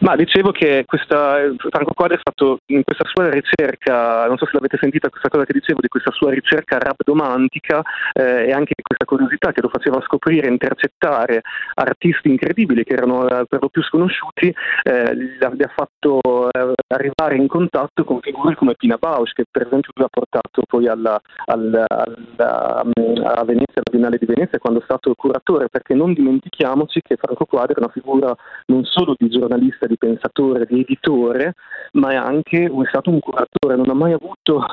Ma 0.00 0.14
dicevo 0.14 0.50
che 0.52 0.84
questa, 0.86 1.38
Franco 1.56 1.92
Quadri 1.94 2.16
ha 2.16 2.20
fatto 2.22 2.58
in 2.66 2.82
questa 2.84 3.04
sua 3.06 3.30
ricerca, 3.30 4.26
non 4.26 4.36
so 4.36 4.44
se 4.44 4.52
l'avete 4.52 4.76
sentita 4.78 5.08
questa 5.08 5.28
cosa 5.28 5.44
che 5.44 5.54
dicevo, 5.54 5.80
di 5.80 5.88
questa 5.88 6.10
sua 6.10 6.30
ricerca 6.30 6.78
rabdomantica 6.78 7.82
eh, 8.12 8.48
e 8.48 8.52
anche 8.52 8.74
questa 8.82 9.06
curiosità 9.06 9.52
che 9.52 9.62
lo 9.62 9.68
faceva 9.68 10.00
scoprire, 10.02 10.48
intercettare 10.48 11.40
artisti 11.74 12.28
incredibili 12.28 12.84
che 12.84 12.92
erano 12.92 13.26
eh, 13.26 13.46
per 13.48 13.62
lo 13.62 13.68
più 13.68 13.82
sconosciuti, 13.82 14.54
eh, 14.82 15.14
li, 15.14 15.38
ha, 15.40 15.72
fatto 15.74 16.50
eh, 16.50 16.74
arrivare 16.88 17.36
in 17.36 17.48
contatto 17.48 18.04
con 18.04 18.20
figure 18.20 18.54
come 18.54 18.74
Pina 18.74 18.96
Bausch, 18.98 19.32
che 19.32 19.44
per 19.50 19.66
esempio 19.66 19.92
lui 19.94 20.04
ha 20.04 20.10
portato 20.10 20.62
poi 20.68 20.88
alla, 20.88 21.18
alla, 21.46 21.86
alla, 21.88 22.80
a 22.80 23.44
Venezia, 23.44 23.80
alla 23.80 23.90
Biennale 23.90 24.18
di 24.18 24.26
Venezia, 24.26 24.58
quando 24.58 24.80
è 24.80 24.84
stato 24.84 25.14
curatore, 25.14 25.68
perché 25.70 25.94
non 25.94 26.12
dimentichiamoci 26.12 27.00
che 27.02 27.16
Franco 27.16 27.46
Quadri 27.46 27.74
è 27.74 27.78
una 27.78 27.92
figura 27.92 28.34
non 28.66 28.84
solo 28.84 29.14
di 29.16 29.30
giornalista, 29.30 29.85
di 29.86 29.96
pensatore, 29.96 30.66
di 30.66 30.80
editore, 30.80 31.54
ma 31.92 32.10
è 32.10 32.16
anche 32.16 32.64
è 32.64 32.88
stato 32.88 33.10
un 33.10 33.20
curatore, 33.20 33.76
non 33.76 33.90
ha 33.90 33.94
mai 33.94 34.12
avuto 34.12 34.64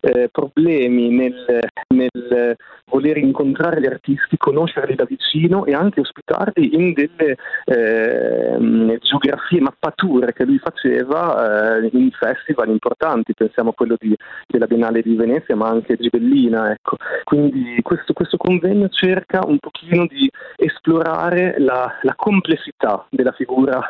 eh, 0.00 0.28
problemi 0.30 1.10
nel, 1.10 1.60
nel, 1.88 2.56
voler 2.92 3.16
incontrare 3.16 3.80
gli 3.80 3.86
artisti, 3.86 4.36
conoscerli 4.36 4.94
da 4.94 5.04
vicino 5.04 5.64
e 5.64 5.72
anche 5.72 6.00
ospitarli 6.00 6.74
in 6.74 6.92
delle 6.92 7.36
eh, 7.64 8.98
geografie, 9.00 9.60
mappature 9.60 10.34
che 10.34 10.44
lui 10.44 10.58
faceva 10.58 11.78
eh, 11.78 11.88
in 11.92 12.10
festival 12.10 12.68
importanti, 12.68 13.32
pensiamo 13.32 13.70
a 13.70 13.74
quello 13.74 13.96
di, 13.98 14.14
della 14.46 14.66
Biennale 14.66 15.00
di 15.00 15.14
Venezia, 15.14 15.56
ma 15.56 15.68
anche 15.68 15.96
Gibellina. 15.96 16.70
Ecco. 16.70 16.96
Quindi 17.24 17.80
questo, 17.82 18.12
questo, 18.12 18.36
convegno 18.36 18.88
cerca 18.88 19.40
un 19.46 19.58
pochino 19.58 20.06
di 20.06 20.30
esplorare 20.56 21.54
la, 21.58 21.98
la 22.02 22.14
complessità 22.14 23.06
della 23.08 23.32
figura 23.32 23.80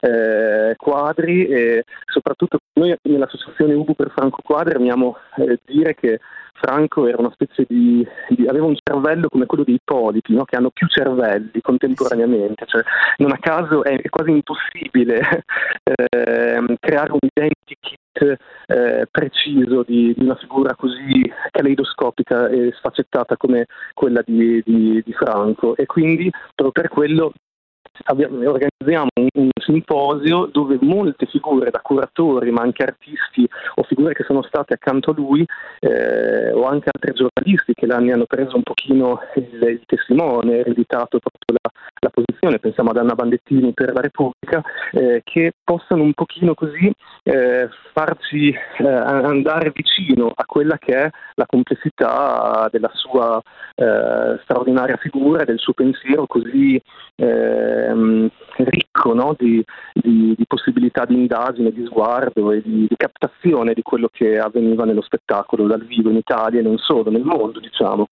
eh, 0.00 0.19
Quadri 0.76 1.46
e 1.46 1.84
soprattutto 2.06 2.58
noi 2.74 2.96
nell'associazione 3.02 3.74
Ubu 3.74 3.94
per 3.94 4.10
Franco 4.10 4.40
Quadri 4.42 4.76
amiamo 4.76 5.16
eh, 5.36 5.58
dire 5.64 5.94
che 5.94 6.20
Franco 6.60 7.06
era 7.06 7.16
una 7.18 7.30
specie 7.32 7.64
di, 7.66 8.06
di, 8.28 8.46
aveva 8.46 8.66
un 8.66 8.76
cervello 8.80 9.28
come 9.28 9.46
quello 9.46 9.64
dei 9.64 9.80
polipi, 9.82 10.34
no? 10.34 10.44
che 10.44 10.56
hanno 10.56 10.70
più 10.70 10.86
cervelli 10.88 11.60
contemporaneamente, 11.62 12.66
cioè, 12.66 12.82
non 13.16 13.32
a 13.32 13.38
caso 13.38 13.82
è, 13.82 13.98
è 14.00 14.08
quasi 14.10 14.30
impossibile 14.30 15.20
eh, 15.82 16.76
creare 16.78 17.12
un 17.12 17.18
identikit 17.22 18.38
eh, 18.66 19.06
preciso 19.10 19.82
di, 19.86 20.14
di, 20.14 20.22
una 20.22 20.36
figura 20.36 20.74
così 20.74 21.22
caleidoscopica 21.50 22.48
e 22.48 22.72
sfaccettata 22.76 23.36
come 23.36 23.66
quella 23.94 24.22
di, 24.24 24.62
di 24.64 25.12
Franco 25.14 25.74
e 25.76 25.86
quindi 25.86 26.30
proprio 26.54 26.72
per 26.72 26.88
quello 26.90 27.32
organizziamo 28.06 29.08
un, 29.34 29.50
simposio 29.60 30.46
dove 30.46 30.78
molte 30.80 31.26
figure 31.26 31.70
da 31.70 31.80
curatori, 31.80 32.50
ma 32.50 32.62
anche 32.62 32.82
artisti 32.82 33.48
o 33.74 33.82
figure 33.84 34.14
che 34.14 34.24
sono 34.24 34.42
state 34.42 34.74
accanto 34.74 35.10
a 35.10 35.14
lui, 35.14 35.46
eh, 35.80 36.50
o 36.52 36.66
anche 36.66 36.90
altri 36.92 37.12
giornalisti 37.12 37.74
che 37.74 37.86
l'anni 37.86 38.10
hanno 38.10 38.24
preso 38.24 38.56
un 38.56 38.62
pochino 38.62 39.20
il, 39.34 39.62
il 39.68 39.82
testimone, 39.86 40.58
ereditato 40.58 41.18
proprio 41.18 41.58
la, 41.62 41.70
la, 42.00 42.10
posizione, 42.10 42.58
pensiamo 42.58 42.90
ad 42.90 42.96
Anna 42.96 43.14
Bandettini 43.14 43.72
per 43.72 43.92
la 43.92 44.00
Repubblica, 44.00 44.62
eh, 44.92 45.20
che 45.24 45.52
possano 45.62 46.02
un 46.02 46.14
pochino 46.14 46.54
così 46.54 46.90
eh, 47.22 47.68
farci 47.92 48.50
eh, 48.50 48.86
andare 48.86 49.72
vicino 49.74 50.32
a 50.34 50.44
quella 50.46 50.78
che 50.78 50.94
è 50.94 51.10
la 51.34 51.46
complessità 51.46 52.68
della 52.72 52.90
sua 52.94 53.40
eh, 53.74 54.38
straordinaria 54.42 54.96
figura 54.96 55.44
del 55.44 55.58
suo 55.58 55.74
pensiero 55.74 56.26
così 56.26 56.80
ehm, 57.70 58.30
ricco 58.56 59.14
no? 59.14 59.34
di, 59.38 59.64
di, 59.92 60.34
di, 60.36 60.46
possibilità 60.46 61.04
di 61.04 61.14
indagine, 61.14 61.72
di 61.72 61.84
sguardo 61.86 62.52
e 62.52 62.62
di, 62.62 62.86
di, 62.88 62.96
captazione 62.96 63.74
di 63.74 63.82
quello 63.82 64.08
che 64.12 64.38
avveniva 64.38 64.84
nello 64.84 65.02
spettacolo 65.02 65.66
dal 65.66 65.84
vivo 65.84 66.10
in 66.10 66.16
Italia 66.16 66.60
e 66.60 66.62
non 66.62 66.78
solo, 66.78 67.10
nel 67.10 67.24
mondo 67.24 67.60
diciamo. 67.60 68.08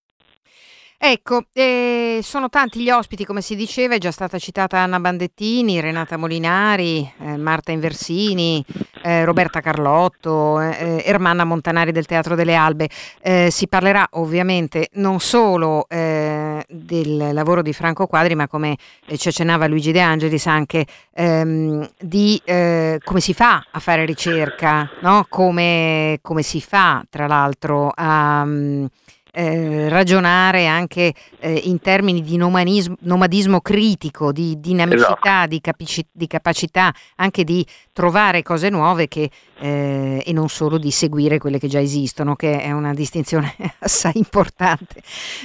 Ecco, 1.01 1.45
eh, 1.53 2.19
sono 2.21 2.49
tanti 2.49 2.81
gli 2.81 2.89
ospiti, 2.89 3.23
come 3.23 3.39
si 3.39 3.55
diceva, 3.55 3.95
è 3.95 3.99
già 3.99 4.11
stata 4.11 4.37
citata 4.37 4.79
Anna 4.79 4.99
Bandettini, 4.99 5.79
Renata 5.79 6.17
Molinari, 6.17 7.09
eh, 7.21 7.37
Marta 7.37 7.71
Inversini, 7.71 8.61
eh, 9.03 9.23
Roberta 9.23 9.61
Carlotto, 9.61 10.59
eh, 10.59 11.01
Ermanna 11.05 11.45
Montanari 11.45 11.93
del 11.93 12.05
Teatro 12.05 12.35
delle 12.35 12.53
Albe. 12.53 12.89
Eh, 13.21 13.47
si 13.49 13.69
parlerà 13.69 14.09
ovviamente 14.11 14.89
non 14.95 15.21
solo 15.21 15.87
eh, 15.87 16.65
del 16.67 17.29
lavoro 17.31 17.61
di 17.61 17.71
Franco 17.71 18.05
Quadri, 18.05 18.35
ma 18.35 18.49
come 18.49 18.75
ci 19.15 19.29
accennava 19.29 19.67
Luigi 19.67 19.93
De 19.93 20.01
Angelis, 20.01 20.47
anche 20.47 20.85
ehm, 21.13 21.91
di 21.97 22.41
come 22.45 23.21
si 23.21 23.33
fa 23.33 23.65
a 23.71 23.79
fare 23.79 24.03
ricerca, 24.03 24.89
no? 25.01 25.25
come, 25.29 26.19
come, 26.21 26.41
si 26.41 26.59
fa 26.59 27.05
tra 27.09 27.25
l'altro 27.25 27.89
a... 27.95 28.41
Um, 28.43 28.89
eh, 29.31 29.89
ragionare 29.89 30.65
anche 30.65 31.13
eh, 31.39 31.61
in 31.65 31.79
termini 31.79 32.21
di 32.21 32.35
nomadismo, 32.35 32.95
nomadismo 33.01 33.61
critico, 33.61 34.31
di 34.31 34.59
dinamicità, 34.59 35.13
esatto. 35.13 35.47
di, 35.47 35.61
capici- 35.61 36.07
di, 36.11 36.27
capacità 36.27 36.93
anche 37.15 37.43
di 37.43 37.65
trovare 37.93 38.41
cose 38.41 38.69
nuove 38.69 39.07
che, 39.07 39.29
eh, 39.59 40.23
e 40.25 40.33
non 40.33 40.49
solo 40.49 40.77
di 40.77 40.89
seguire 40.89 41.37
quelle 41.37 41.59
che 41.59 41.67
già 41.67 41.79
esistono, 41.79 42.35
che 42.35 42.59
è 42.59 42.71
una 42.71 42.93
distinzione 42.93 43.53
assai 43.79 44.13
importante 44.15 45.01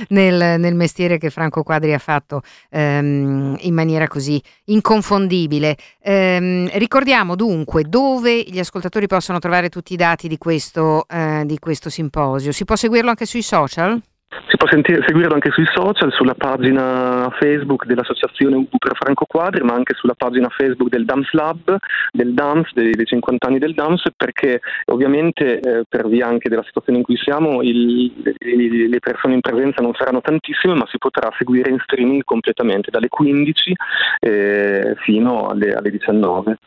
nel, 0.09 0.59
nel 0.59 0.75
mestiere 0.75 1.19
che 1.19 1.31
Franco 1.31 1.63
Quadri 1.63 1.93
ha 1.93 1.99
fatto 1.99 2.43
ehm, 2.71 3.57
in 3.61 3.75
maniera 3.75 4.09
così 4.09 4.43
inconfondibile. 4.67 5.77
Ehm, 6.01 6.71
ricordiamo 6.75 7.35
dunque 7.35 7.85
dove 7.85 8.41
gli 8.41 8.59
ascoltatori 8.59 9.07
possono 9.07 9.39
trovare 9.39 9.69
tutti 9.69 9.93
i 9.93 9.97
dati 9.97 10.27
di 10.27 10.39
questo, 10.39 11.07
eh, 11.09 11.43
di 11.45 11.59
questo 11.59 11.91
simposio. 11.91 12.53
Si 12.53 12.65
può 12.65 12.77
seguirlo 12.77 13.11
anche 13.11 13.27
sui 13.27 13.43
social? 13.43 13.74
Si 14.49 14.57
può 14.57 14.67
sentire, 14.69 15.05
seguirlo 15.07 15.35
anche 15.35 15.51
sui 15.51 15.67
social, 15.73 16.13
sulla 16.13 16.35
pagina 16.35 17.31
Facebook 17.39 17.87
dell'associazione 17.87 18.57
Ubu 18.57 18.79
per 18.79 18.97
Franco 18.97 19.27
Quadri, 19.27 19.63
ma 19.63 19.75
anche 19.75 19.95
sulla 19.95 20.15
pagina 20.15 20.49
Facebook 20.49 20.91
del 20.91 21.05
Dance 21.05 21.31
Lab, 21.33 21.77
del 22.11 22.35
Dance, 22.35 22.71
dei, 22.75 22.93
dei 22.93 23.05
50 23.05 23.47
anni 23.47 23.59
del 23.59 23.75
Dance, 23.75 24.13
perché 24.17 24.61
ovviamente 24.87 25.61
eh, 25.61 25.85
per 25.89 26.09
via 26.09 26.27
anche 26.27 26.49
della 26.49 26.65
situazione 26.65 26.99
in 26.99 27.05
cui 27.05 27.17
siamo 27.17 27.63
il, 27.63 28.13
il, 28.41 28.89
le 28.89 28.99
persone 28.99 29.35
in 29.35 29.41
presenza 29.41 29.83
non 29.83 29.95
saranno 29.95 30.21
tantissime, 30.21 30.75
ma 30.75 30.87
si 30.89 30.99
potrà 30.99 31.33
seguire 31.39 31.71
in 31.71 31.79
streaming 31.83 32.25
completamente 32.25 32.91
dalle 32.91 33.09
15 33.09 33.73
eh, 34.21 34.95
fino 34.99 35.49
alle, 35.49 35.75
alle 35.75 35.91
19. 35.91 36.59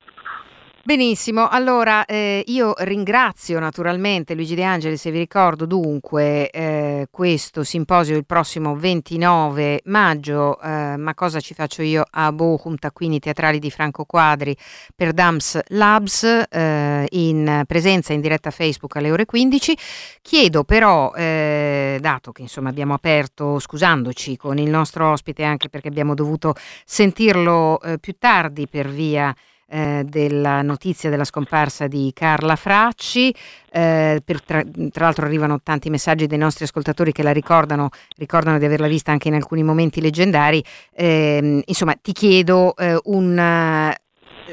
Benissimo, 0.87 1.49
allora 1.49 2.05
eh, 2.05 2.45
io 2.47 2.73
ringrazio 2.77 3.59
naturalmente 3.59 4.33
Luigi 4.33 4.55
De 4.55 4.63
Angelis 4.63 5.05
e 5.05 5.11
vi 5.11 5.17
ricordo 5.17 5.65
dunque 5.65 6.49
eh, 6.49 7.07
questo 7.11 7.65
simposio 7.65 8.15
il 8.15 8.25
prossimo 8.25 8.73
29 8.73 9.81
maggio, 9.83 10.57
eh, 10.61 10.95
ma 10.95 11.13
cosa 11.13 11.41
ci 11.41 11.53
faccio 11.53 11.81
io 11.81 12.05
a 12.09 12.31
Bochum, 12.31 12.77
Taccuini 12.77 13.19
Teatrali 13.19 13.59
di 13.59 13.69
Franco 13.69 14.05
Quadri 14.05 14.55
per 14.95 15.11
Dams 15.11 15.59
Labs 15.71 16.45
eh, 16.49 17.05
in 17.09 17.63
presenza 17.67 18.13
in 18.13 18.21
diretta 18.21 18.49
Facebook 18.49 18.95
alle 18.95 19.11
ore 19.11 19.25
15. 19.25 19.77
Chiedo 20.21 20.63
però, 20.63 21.11
eh, 21.15 21.97
dato 21.99 22.31
che 22.31 22.43
insomma 22.43 22.69
abbiamo 22.69 22.93
aperto, 22.93 23.59
scusandoci 23.59 24.37
con 24.37 24.57
il 24.57 24.69
nostro 24.69 25.11
ospite 25.11 25.43
anche 25.43 25.67
perché 25.67 25.89
abbiamo 25.89 26.13
dovuto 26.13 26.55
sentirlo 26.85 27.77
eh, 27.81 27.99
più 27.99 28.15
tardi 28.17 28.69
per 28.69 28.87
via 28.87 29.35
eh, 29.69 30.03
della 30.05 30.61
notizia 30.61 31.09
della 31.09 31.23
scomparsa 31.23 31.87
di 31.87 32.11
Carla 32.13 32.55
Fracci. 32.55 33.33
Eh, 33.69 34.21
tra, 34.23 34.63
tra, 34.91 35.05
l'altro 35.05 35.25
arrivano 35.25 35.59
tanti 35.61 35.89
messaggi 35.89 36.27
dei 36.27 36.37
nostri 36.37 36.63
ascoltatori 36.63 37.11
che 37.11 37.23
la 37.23 37.31
ricordano, 37.31 37.89
ricordano 38.17 38.57
di 38.57 38.65
averla 38.65 38.87
vista 38.87 39.11
anche 39.11 39.27
in 39.27 39.33
alcuni 39.33 39.63
momenti 39.63 40.01
leggendari. 40.01 40.63
Eh, 40.93 41.61
insomma, 41.65 41.95
ti 42.01 42.11
chiedo 42.11 42.75
eh, 42.75 42.99
un 43.03 43.95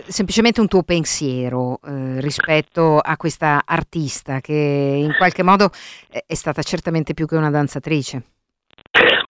semplicemente 0.08 0.60
un 0.60 0.66
tuo 0.66 0.82
pensiero 0.82 1.78
eh, 1.84 2.20
rispetto 2.20 2.98
a 2.98 3.16
questa 3.16 3.62
artista 3.64 4.40
che 4.40 4.52
in 4.52 5.14
qualche 5.16 5.44
modo 5.44 5.70
è 6.08 6.34
stata 6.34 6.62
certamente 6.62 7.14
più 7.14 7.26
che 7.26 7.36
una 7.36 7.50
danzatrice. 7.50 8.22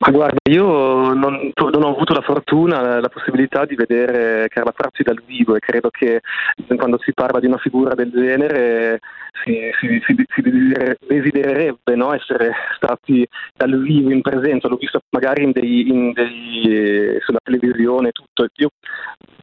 Ma 0.07 0.11
guarda, 0.11 0.37
io 0.51 1.15
non, 1.15 1.51
non, 1.55 1.83
ho 1.83 1.95
avuto 1.95 2.13
la 2.13 2.21
fortuna, 2.21 3.01
la 3.01 3.09
possibilità 3.09 3.65
di 3.65 3.75
vedere 3.75 4.49
Carla 4.49 4.75
Frazzi 4.77 5.03
dal 5.03 5.23
vivo 5.25 5.57
e 5.57 5.61
credo 5.61 5.89
che 5.89 6.21
quando 6.77 6.99
si 7.01 7.15
parla 7.15 7.41
di 7.41 7.47
una 7.47 7.57
figura 7.57 7.95
del 7.95 8.11
genere 8.11 9.01
si, 9.43 9.71
si, 9.81 10.01
si, 10.07 10.25
si 10.29 10.43
desidererebbe 11.07 11.95
no? 11.97 12.15
essere 12.15 12.53
stati 12.77 13.27
dal 13.57 13.81
vivo 13.83 14.11
in 14.11 14.21
presenza, 14.21 14.69
l'ho 14.69 14.77
visto 14.77 15.01
magari 15.11 15.43
in 15.45 15.53
dei, 15.53 15.89
in 15.89 16.13
dei, 16.13 17.19
sulla 17.21 17.41
televisione 17.43 18.11
tutto. 18.13 18.47
Io 18.57 18.69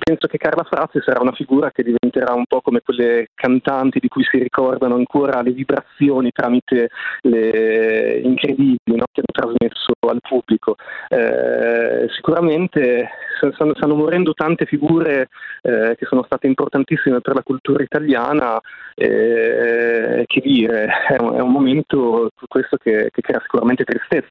penso 0.03 0.27
che 0.27 0.37
Carla 0.37 0.63
Frazzi 0.63 0.99
sarà 1.03 1.21
una 1.21 1.33
figura 1.33 1.71
che 1.71 1.83
diventerà 1.83 2.33
un 2.33 2.45
po' 2.45 2.61
come 2.61 2.81
quelle 2.83 3.27
cantanti 3.35 3.99
di 3.99 4.07
cui 4.07 4.23
si 4.23 4.37
ricordano 4.39 4.95
ancora 4.95 5.41
le 5.41 5.51
vibrazioni 5.51 6.31
tramite 6.31 6.89
le 7.21 8.19
incredibili 8.23 8.77
no? 8.85 9.05
che 9.11 9.21
hanno 9.21 9.53
trasmesso 9.55 9.93
al 10.07 10.19
pubblico. 10.21 10.75
Eh, 11.09 12.07
sicuramente 12.15 13.09
stanno, 13.53 13.73
stanno, 13.75 13.95
morendo 13.95 14.33
tante 14.33 14.65
figure 14.65 15.29
eh, 15.61 15.95
che 15.97 16.05
sono 16.05 16.23
state 16.23 16.47
importantissime 16.47 17.21
per 17.21 17.35
la 17.35 17.43
cultura 17.43 17.83
italiana. 17.83 18.59
Eh, 18.95 19.80
che 20.25 20.41
dire, 20.41 20.88
è 21.07 21.17
un, 21.19 21.36
è 21.36 21.39
un 21.41 21.51
momento 21.51 22.29
questo 22.47 22.77
che, 22.77 23.09
che 23.11 23.21
crea 23.21 23.39
sicuramente 23.41 23.84
tristezza, 23.84 24.29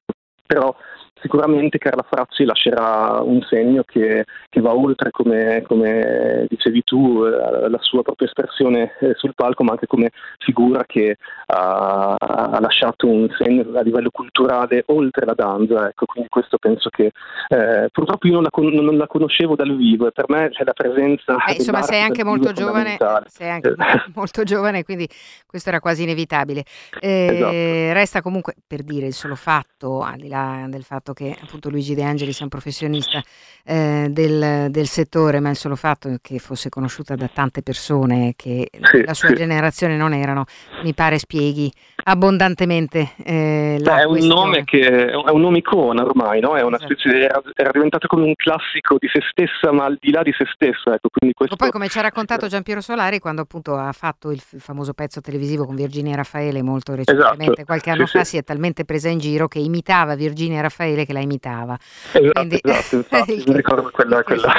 però 0.51 0.75
sicuramente 1.21 1.77
Carla 1.77 2.03
Frazzi 2.03 2.43
lascerà 2.43 3.21
un 3.21 3.41
segno 3.43 3.83
che, 3.83 4.25
che 4.49 4.59
va 4.59 4.73
oltre, 4.73 5.11
come, 5.11 5.63
come, 5.65 6.45
dicevi 6.49 6.83
tu, 6.83 7.23
eh, 7.23 7.69
la 7.69 7.77
sua 7.79 8.01
propria 8.01 8.27
espressione 8.27 8.91
eh, 8.99 9.13
sul 9.15 9.33
palco, 9.33 9.63
ma 9.63 9.71
anche 9.71 9.87
come 9.87 10.09
figura 10.39 10.83
che 10.85 11.17
ha, 11.45 12.15
ha 12.17 12.59
lasciato 12.59 13.07
un 13.07 13.29
segno 13.37 13.63
a 13.77 13.81
livello 13.81 14.09
culturale 14.09 14.83
oltre 14.87 15.25
la 15.25 15.35
danza. 15.35 15.87
Ecco, 15.87 16.05
quindi 16.05 16.27
questo 16.29 16.57
penso 16.57 16.89
che 16.89 17.11
eh, 17.47 17.89
purtroppo 17.91 18.27
io 18.27 18.33
non 18.33 18.43
la, 18.43 18.81
non 18.81 18.97
la, 18.97 19.07
conoscevo 19.07 19.55
dal 19.55 19.75
vivo 19.75 20.07
e 20.07 20.11
per 20.11 20.25
me 20.27 20.49
c'è 20.49 20.63
la 20.65 20.73
presenza. 20.73 21.37
Eh, 21.47 21.53
insomma, 21.53 21.81
sei 21.83 22.01
anche 22.01 22.23
molto 22.25 22.51
giovane, 22.51 22.97
sei 23.27 23.49
anche 23.49 23.75
molto 24.15 24.43
giovane, 24.43 24.83
quindi 24.83 25.07
questo 25.45 25.69
era 25.69 25.79
quasi 25.79 26.03
inevitabile. 26.03 26.63
Eh, 26.99 27.29
esatto. 27.31 27.93
Resta 27.93 28.21
comunque 28.21 28.55
per 28.65 28.81
dire 28.81 29.05
il 29.05 29.13
solo 29.13 29.35
fatto, 29.35 30.01
al 30.01 30.17
di 30.17 30.27
là 30.27 30.40
del 30.67 30.83
fatto 30.83 31.13
che 31.13 31.35
appunto 31.41 31.69
Luigi 31.69 31.95
De 31.95 32.03
Angelis 32.03 32.39
è 32.39 32.43
un 32.43 32.49
professionista 32.49 33.21
eh, 33.63 34.07
del, 34.09 34.69
del, 34.69 34.87
settore, 34.87 35.39
ma 35.39 35.49
il 35.49 35.55
solo 35.55 35.75
fatto 35.75 36.17
che 36.21 36.39
fosse 36.39 36.69
conosciuta 36.69 37.15
da 37.15 37.29
tante 37.31 37.61
persone 37.61 38.33
che 38.35 38.69
sì, 38.71 39.03
la 39.03 39.13
sua 39.13 39.29
sì. 39.29 39.35
generazione 39.35 39.97
non 39.97 40.13
erano, 40.13 40.45
mi 40.83 40.93
pare 40.93 41.19
spieghi 41.19 41.71
abbondantemente 42.03 43.11
eh, 43.23 43.77
la 43.79 43.95
Beh, 43.95 44.01
è 44.01 44.05
un 44.05 44.25
nome 44.25 44.63
che 44.63 45.07
è 45.07 45.29
un 45.29 45.41
nome 45.41 45.59
icona 45.59 46.03
ormai, 46.03 46.39
no? 46.39 46.55
È 46.55 46.61
una 46.61 46.77
esatto. 46.77 46.93
specie, 46.97 47.23
era, 47.23 47.41
era 47.55 47.71
diventato 47.71 48.07
come 48.07 48.23
un 48.23 48.35
classico 48.35 48.97
di 48.99 49.07
se 49.07 49.21
stessa, 49.29 49.71
ma 49.71 49.85
al 49.85 49.97
di 49.99 50.11
là 50.11 50.21
di 50.23 50.33
se 50.35 50.45
stessa. 50.53 50.93
Ecco, 50.95 51.09
questo... 51.33 51.55
Poi, 51.55 51.71
come 51.71 51.87
ci 51.87 51.97
ha 51.97 52.01
raccontato 52.01 52.47
Giampiero 52.47 52.81
Solari, 52.81 53.19
quando 53.19 53.41
appunto 53.41 53.75
ha 53.75 53.91
fatto 53.91 54.31
il, 54.31 54.39
famoso 54.39 54.93
pezzo 54.93 55.21
televisivo 55.21 55.65
con 55.65 55.75
Virginia 55.75 56.15
Raffaele 56.15 56.61
molto 56.61 56.95
recentemente, 56.95 57.43
esatto. 57.43 57.65
qualche 57.65 57.89
anno 57.89 58.05
sì, 58.05 58.17
fa, 58.17 58.23
si 58.23 58.37
è 58.37 58.43
talmente 58.43 58.85
presa 58.85 59.09
in 59.09 59.19
giro 59.19 59.47
che 59.47 59.59
imitava 59.59 60.15
Virginia 60.15 60.30
Raffaele 60.61 61.05
che 61.05 61.13
la 61.13 61.19
imitava. 61.19 61.77
Esatto, 62.11 62.31
Quindi... 62.31 62.59
esatto 62.61 62.95
infatti, 62.95 63.43
mi 63.47 63.55
ricordo 63.55 63.89
quella. 63.91 64.23
quella. 64.23 64.53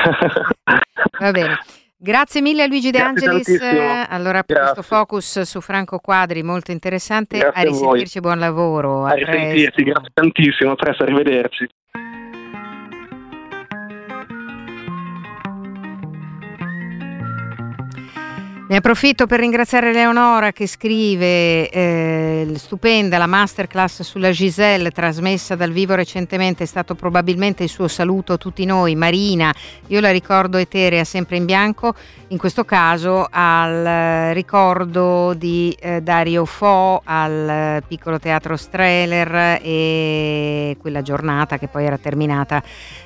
Va 1.18 1.30
bene. 1.30 1.58
Grazie 1.96 2.40
mille 2.40 2.64
a 2.64 2.66
Luigi 2.66 2.90
De 2.90 2.98
Grazie 2.98 3.26
Angelis. 3.28 3.58
Tantissimo. 3.58 4.06
Allora, 4.08 4.42
Grazie. 4.44 4.72
questo 4.72 4.82
focus 4.82 5.40
su 5.42 5.60
Franco 5.60 5.98
Quadri 5.98 6.42
molto 6.42 6.72
interessante. 6.72 7.38
Grazie 7.38 7.60
a 7.60 7.64
risentirci, 7.64 8.18
buon 8.18 8.40
lavoro. 8.40 9.04
A, 9.04 9.10
a 9.10 9.14
risentirci, 9.14 9.84
grazie 9.84 10.10
tantissimo, 10.12 10.72
a 10.72 10.74
presto, 10.74 11.04
arrivederci. 11.04 11.68
Ne 18.72 18.78
approfitto 18.78 19.26
per 19.26 19.38
ringraziare 19.38 19.92
Leonora 19.92 20.50
che 20.50 20.66
scrive 20.66 21.68
eh, 21.68 22.52
stupenda 22.54 23.18
la 23.18 23.26
masterclass 23.26 24.00
sulla 24.00 24.30
Giselle 24.30 24.90
trasmessa 24.90 25.54
dal 25.54 25.72
vivo 25.72 25.94
recentemente, 25.94 26.62
è 26.62 26.66
stato 26.66 26.94
probabilmente 26.94 27.64
il 27.64 27.68
suo 27.68 27.86
saluto 27.86 28.32
a 28.32 28.38
tutti 28.38 28.64
noi. 28.64 28.94
Marina, 28.94 29.54
io 29.88 30.00
la 30.00 30.10
ricordo 30.10 30.56
eterea 30.56 31.04
sempre 31.04 31.36
in 31.36 31.44
bianco, 31.44 31.94
in 32.28 32.38
questo 32.38 32.64
caso 32.64 33.28
al 33.30 34.32
ricordo 34.32 35.34
di 35.34 35.76
eh, 35.78 36.00
Dario 36.00 36.46
Fo 36.46 37.02
al 37.04 37.82
piccolo 37.86 38.18
teatro 38.18 38.56
Streller 38.56 39.60
e 39.62 40.78
quella 40.80 41.02
giornata 41.02 41.58
che 41.58 41.68
poi 41.68 41.84
era 41.84 41.98
terminata 41.98 42.62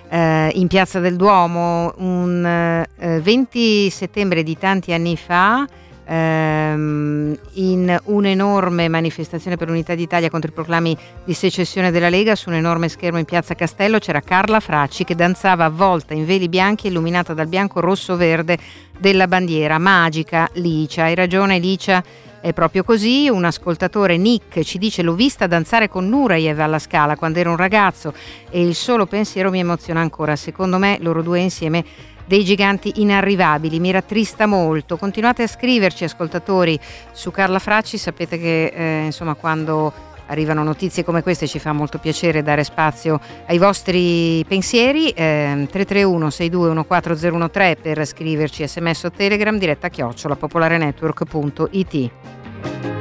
eh, 0.08 0.50
in 0.54 0.66
Piazza 0.66 1.00
del 1.00 1.16
Duomo 1.16 1.92
un 1.98 2.44
eh, 2.44 3.20
20 3.20 3.90
settembre 3.90 4.42
di 4.42 4.56
tanti 4.56 4.92
anni 4.92 5.16
fa 5.16 5.66
ehm, 6.06 7.38
in 7.54 7.98
un'enorme 8.04 8.88
manifestazione 8.88 9.56
per 9.56 9.68
l'unità 9.68 9.94
d'Italia 9.94 10.30
contro 10.30 10.50
i 10.50 10.54
proclami 10.54 10.96
di 11.24 11.34
secessione 11.34 11.90
della 11.90 12.08
Lega 12.08 12.34
su 12.34 12.48
un 12.48 12.54
enorme 12.54 12.88
schermo 12.88 13.18
in 13.18 13.24
Piazza 13.24 13.54
Castello 13.54 13.98
c'era 13.98 14.20
Carla 14.20 14.60
Fracci 14.60 15.04
che 15.04 15.14
danzava 15.14 15.64
avvolta 15.64 16.14
in 16.14 16.24
veli 16.24 16.48
bianchi 16.48 16.86
illuminata 16.86 17.34
dal 17.34 17.48
bianco 17.48 17.80
rosso 17.80 18.16
verde 18.16 18.58
della 18.98 19.28
bandiera 19.28 19.78
magica 19.78 20.48
Licia. 20.54 21.04
Hai 21.04 21.14
ragione 21.14 21.58
Licia 21.58 22.02
è 22.40 22.52
proprio 22.52 22.84
così, 22.84 23.28
un 23.28 23.44
ascoltatore 23.44 24.16
Nick 24.16 24.60
ci 24.62 24.78
dice 24.78 25.02
l'ho 25.02 25.14
vista 25.14 25.46
danzare 25.46 25.88
con 25.88 26.08
Nureyev 26.08 26.58
alla 26.60 26.78
Scala 26.78 27.16
quando 27.16 27.38
ero 27.38 27.50
un 27.50 27.56
ragazzo 27.56 28.14
e 28.50 28.62
il 28.62 28.74
solo 28.74 29.06
pensiero 29.06 29.50
mi 29.50 29.60
emoziona 29.60 30.00
ancora. 30.00 30.36
Secondo 30.36 30.78
me 30.78 30.98
loro 31.00 31.22
due 31.22 31.40
insieme 31.40 31.84
dei 32.26 32.44
giganti 32.44 33.00
inarrivabili, 33.00 33.78
mi 33.78 33.90
rattrista 33.90 34.46
molto. 34.46 34.96
Continuate 34.96 35.44
a 35.44 35.46
scriverci 35.46 36.04
ascoltatori 36.04 36.78
su 37.12 37.30
Carla 37.30 37.58
Fracci, 37.58 37.98
sapete 37.98 38.38
che 38.38 38.72
eh, 38.74 39.04
insomma 39.04 39.34
quando 39.34 39.92
arrivano 40.26 40.62
notizie 40.62 41.04
come 41.04 41.22
queste 41.22 41.46
ci 41.46 41.58
fa 41.58 41.72
molto 41.72 41.98
piacere 41.98 42.42
dare 42.42 42.64
spazio 42.64 43.20
ai 43.46 43.58
vostri 43.58 44.44
pensieri. 44.46 45.10
Eh, 45.10 45.66
331 45.70 46.30
6214 46.30 47.76
per 47.80 48.06
scriverci 48.06 48.66
sms 48.66 49.04
o 49.04 49.10
telegram 49.10 49.58
diretta 49.58 49.88
chiocciola 49.88 50.36
popolarenetwork.it. 50.36 52.95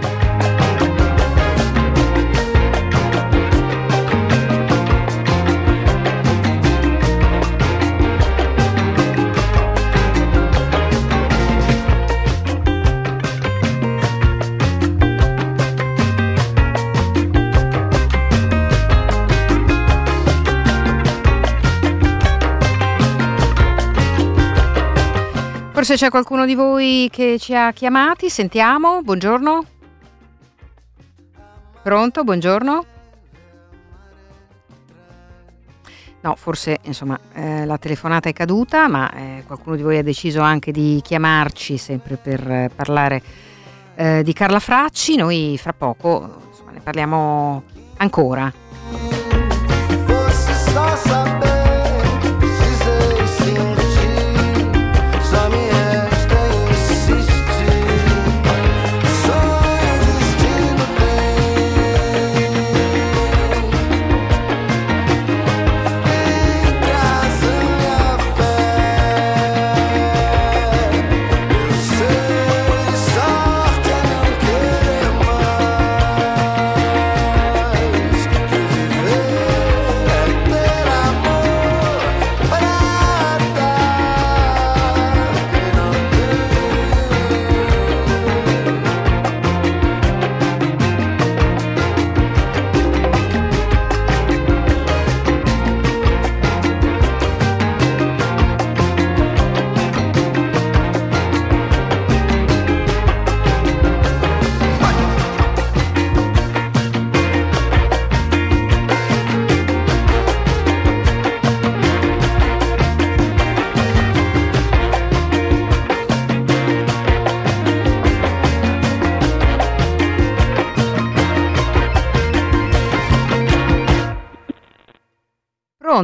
Forse 25.86 26.03
c'è 26.03 26.09
qualcuno 26.09 26.47
di 26.47 26.55
voi 26.55 27.09
che 27.11 27.38
ci 27.38 27.53
ha 27.53 27.71
chiamati, 27.71 28.31
sentiamo, 28.31 29.03
buongiorno. 29.03 29.65
Pronto, 31.83 32.23
buongiorno. 32.23 32.86
No, 36.21 36.36
forse 36.38 36.79
insomma 36.81 37.19
eh, 37.33 37.65
la 37.67 37.77
telefonata 37.77 38.29
è 38.29 38.33
caduta, 38.33 38.88
ma 38.88 39.13
eh, 39.13 39.43
qualcuno 39.45 39.75
di 39.75 39.83
voi 39.83 39.99
ha 39.99 40.03
deciso 40.03 40.41
anche 40.41 40.71
di 40.71 41.01
chiamarci 41.03 41.77
sempre 41.77 42.17
per 42.17 42.49
eh, 42.49 42.71
parlare 42.75 43.21
di 44.23 44.33
Carla 44.33 44.59
Fracci. 44.59 45.15
Noi 45.17 45.55
fra 45.61 45.73
poco 45.73 46.45
insomma, 46.49 46.71
ne 46.71 46.79
parliamo 46.79 47.61
ancora. 47.97 48.51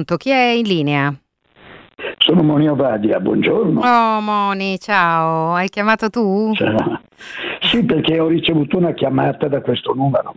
Pronto, 0.03 0.17
chi 0.17 0.31
è 0.31 0.49
in 0.53 0.65
linea? 0.65 1.13
Sono 2.17 2.41
Moni 2.41 2.67
Ovadia, 2.67 3.19
buongiorno. 3.19 3.81
Oh 3.81 4.19
Moni, 4.19 4.79
ciao, 4.79 5.53
hai 5.53 5.69
chiamato 5.69 6.09
tu? 6.09 6.51
Ciao. 6.55 7.01
Sì, 7.59 7.83
perché 7.83 8.19
ho 8.19 8.27
ricevuto 8.27 8.77
una 8.77 8.93
chiamata 8.93 9.47
da 9.47 9.61
questo 9.61 9.93
numero. 9.93 10.33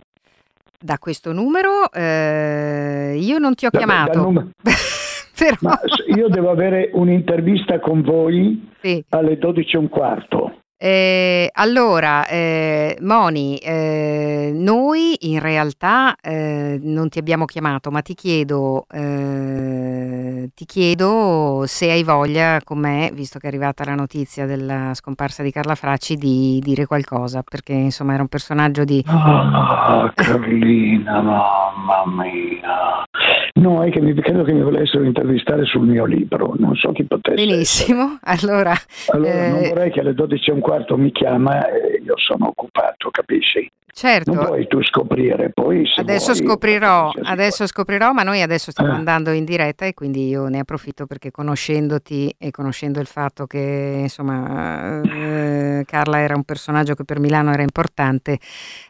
Da 0.79 0.99
questo 0.99 1.31
numero 1.33 1.91
eh, 1.91 3.17
io 3.19 3.39
non 3.39 3.55
ti 3.55 3.65
ho 3.65 3.69
Da- 3.71 3.77
chiamato. 3.79 4.11
dal 4.11 4.21
numero- 4.21 4.49
Però- 5.35 5.79
io 6.15 6.27
devo 6.29 6.51
avere 6.51 6.91
un'intervista 6.93 7.79
con 7.79 8.03
voi 8.03 8.69
Sì. 8.81 9.03
alle 9.09 9.39
12 9.39 9.75
e 9.77 9.79
un 9.79 9.89
quarto. 9.89 10.59
Eh, 10.77 11.49
allora, 11.53 12.27
eh, 12.27 12.97
Moni, 12.99 13.57
eh, 13.59 14.51
noi 14.53 15.15
in 15.21 15.39
realtà 15.39 16.15
eh, 16.21 16.77
non 16.81 17.07
ti 17.07 17.17
abbiamo 17.17 17.45
chiamato, 17.45 17.91
ma 17.91 18.01
ti 18.01 18.13
chiedo, 18.13 18.85
eh, 18.91 20.49
ti 20.53 20.65
chiedo 20.65 21.63
se 21.65 21.89
hai 21.91 22.03
voglia 22.03 22.59
con 22.61 22.79
me, 22.79 23.09
visto 23.13 23.39
che 23.39 23.45
è 23.45 23.49
arrivata 23.49 23.85
la 23.85 23.95
notizia 23.95 24.45
della 24.45 24.93
scomparsa 24.93 25.43
di 25.43 25.51
Carla 25.51 25.75
Fracci, 25.75 26.15
di 26.15 26.59
dire 26.61 26.85
qualcosa, 26.85 27.41
perché 27.41 27.71
insomma 27.71 28.13
era 28.13 28.23
un 28.23 28.27
personaggio 28.27 28.83
di... 28.83 29.01
Ah, 29.07 30.11
Carlina, 30.13 31.21
mamma 31.21 32.03
mia. 32.21 33.03
No, 33.57 33.81
è 33.83 33.89
che 33.89 34.01
mi, 34.01 34.13
credo 34.13 34.43
che 34.43 34.51
mi 34.51 34.61
volessero 34.61 35.05
intervistare 35.05 35.63
sul 35.63 35.87
mio 35.87 36.03
libro, 36.03 36.55
non 36.57 36.75
so 36.75 36.91
chi 36.91 37.05
potesse. 37.05 37.45
Benissimo, 37.45 38.19
allora... 38.23 38.73
Allora, 39.13 39.49
non 39.49 39.63
eh, 39.63 39.69
vorrei 39.69 39.91
che 39.91 40.01
alle 40.01 40.13
12 40.13 40.49
e 40.49 40.53
un 40.53 40.59
quarto 40.65 40.97
mi 40.97 41.11
chiama 41.11 41.67
e 41.69 42.01
io 42.03 42.17
sono 42.17 42.47
occupato, 42.47 43.11
capisci? 43.11 43.69
certo. 43.95 44.33
Non 44.33 44.45
puoi 44.47 44.67
tu 44.67 44.83
scoprire, 44.83 45.51
poi 45.53 45.85
se 45.85 46.01
Adesso 46.01 46.33
vuoi, 46.33 46.45
scoprirò, 46.45 47.11
adesso 47.23 47.65
scoprirò, 47.65 48.11
ma 48.11 48.23
noi 48.23 48.41
adesso 48.41 48.71
stiamo 48.71 48.91
Eh. 48.91 48.95
andando 48.95 49.29
in 49.31 49.45
diretta 49.45 49.85
e 49.85 49.93
quindi 49.93 50.27
io 50.27 50.47
ne 50.47 50.59
approfitto 50.59 51.05
perché 51.05 51.31
conoscendoti 51.31 52.35
e 52.37 52.51
conoscendo 52.51 52.99
il 52.99 53.05
fatto 53.05 53.45
che 53.45 53.99
insomma 54.01 55.01
eh, 55.01 55.83
Carla 55.85 56.19
era 56.19 56.35
un 56.35 56.43
personaggio 56.43 56.93
che 56.93 57.05
per 57.05 57.19
Milano 57.19 57.53
era 57.53 57.61
importante, 57.61 58.37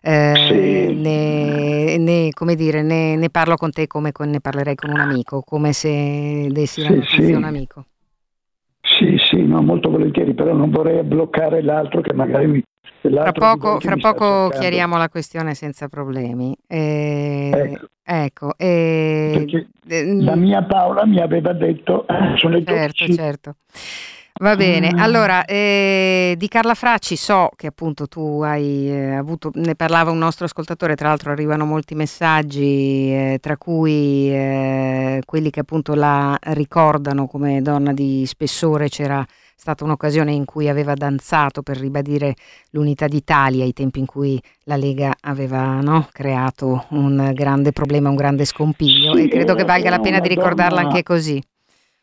eh, 0.01 0.33
Sì. 0.49 0.95
ne, 0.99 1.97
ne- 1.97 2.29
come 2.33 2.55
dire, 2.55 2.81
ne, 2.81 3.15
ne 3.15 3.29
parlo 3.29 3.57
con 3.57 3.69
te 3.71 3.85
come 3.85 4.11
con- 4.11 4.29
ne 4.29 4.39
parlerei 4.39 4.73
con 4.75 4.89
un 4.89 4.99
amico, 5.01 5.41
come 5.43 5.71
se 5.73 6.47
dessi 6.49 6.81
la 6.81 6.87
Sì, 6.89 6.95
notizia 6.95 7.25
sì. 7.25 7.31
a 7.33 7.37
un 7.37 7.43
amico. 7.43 7.85
Sì, 9.05 9.17
sì, 9.29 9.41
no, 9.43 9.61
molto 9.61 9.91
volentieri, 9.91 10.33
però 10.33 10.53
non 10.53 10.71
vorrei 10.71 11.03
bloccare 11.03 11.61
l'altro 11.61 12.01
che 12.01 12.13
magari 12.13 12.47
mi... 12.47 12.63
Fra 13.01 13.31
poco, 13.31 13.79
fra 13.79 13.97
poco 13.97 14.49
chiariamo 14.49 14.97
la 14.97 15.09
questione 15.09 15.53
senza 15.53 15.87
problemi. 15.87 16.55
Eh, 16.67 17.51
Ecco. 17.53 17.85
ecco, 18.03 18.53
eh, 18.57 19.45
eh, 19.87 20.23
La 20.23 20.35
mia 20.35 20.63
Paola 20.63 21.05
mi 21.05 21.19
aveva 21.19 21.53
detto, 21.53 22.07
eh, 22.07 22.35
sono 22.37 22.55
le 22.55 22.63
12. 22.63 22.93
Certo, 22.93 23.13
certo. 23.13 23.55
Va 24.37 24.57
bene, 24.57 24.91
Mm. 24.93 24.99
allora 24.99 25.45
eh, 25.45 26.35
di 26.37 26.49
Carla 26.49 26.73
Fracci 26.73 27.15
so 27.15 27.51
che 27.55 27.67
appunto 27.67 28.05
tu 28.07 28.41
hai 28.43 28.89
eh, 28.89 29.13
avuto, 29.15 29.49
ne 29.53 29.75
parlava 29.75 30.11
un 30.11 30.17
nostro 30.17 30.43
ascoltatore, 30.43 30.95
tra 30.95 31.07
l'altro 31.07 31.31
arrivano 31.31 31.63
molti 31.63 31.95
messaggi, 31.95 33.13
eh, 33.13 33.37
tra 33.39 33.55
cui 33.55 34.29
eh, 34.29 35.21
quelli 35.25 35.49
che 35.51 35.61
appunto 35.61 35.93
la 35.95 36.37
ricordano 36.41 37.27
come 37.27 37.61
donna 37.61 37.93
di 37.93 38.25
spessore, 38.25 38.89
c'era 38.89 39.25
stata 39.55 39.85
un'occasione 39.85 40.33
in 40.33 40.43
cui 40.43 40.67
aveva 40.67 40.95
danzato 40.95 41.61
per 41.61 41.77
ribadire 41.77 42.35
l'unità 42.71 43.07
d'Italia, 43.07 43.63
ai 43.63 43.71
tempi 43.71 43.99
in 43.99 44.05
cui 44.05 44.37
la 44.65 44.75
Lega 44.75 45.15
aveva 45.21 45.79
no, 45.79 46.09
creato 46.11 46.87
un 46.89 47.31
grande 47.33 47.71
problema, 47.71 48.09
un 48.09 48.15
grande 48.15 48.43
scompiglio 48.43 49.15
Sì, 49.15 49.23
e 49.23 49.27
credo 49.29 49.55
che 49.55 49.63
valga 49.63 49.89
la 49.89 49.99
pena 49.99 50.19
di 50.19 50.27
ricordarla 50.27 50.81
donna- 50.81 50.89
anche 50.89 51.03
così. 51.03 51.41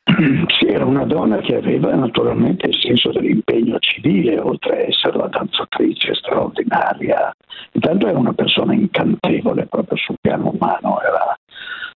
Sì, 0.59 0.67
era 0.67 0.85
una 0.85 1.05
donna 1.05 1.39
che 1.39 1.57
aveva 1.57 1.95
naturalmente 1.95 2.67
il 2.67 2.75
senso 2.75 3.11
dell'impegno 3.11 3.79
civile, 3.79 4.39
oltre 4.39 4.77
a 4.77 4.89
essere 4.89 5.17
una 5.17 5.29
danzatrice 5.29 6.15
straordinaria. 6.15 7.35
Intanto 7.73 8.07
era 8.09 8.19
una 8.19 8.33
persona 8.33 8.75
incantevole 8.75 9.67
proprio 9.67 9.97
sul 9.97 10.17
piano 10.21 10.51
umano, 10.51 11.01
era 11.01 11.37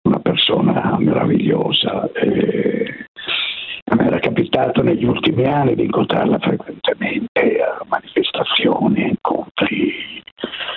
una 0.04 0.20
persona 0.20 0.96
meravigliosa. 1.00 2.10
E 2.14 2.95
a 3.88 3.96
me 3.96 4.08
era 4.08 4.20
capitato 4.20 4.82
negli 4.82 5.06
ultimi 5.06 5.46
anni 5.46 5.76
di 5.76 5.84
incontrarla 5.84 6.40
frequentemente 6.40 7.62
a 7.62 7.86
manifestazioni, 7.88 9.10
incontri 9.10 10.24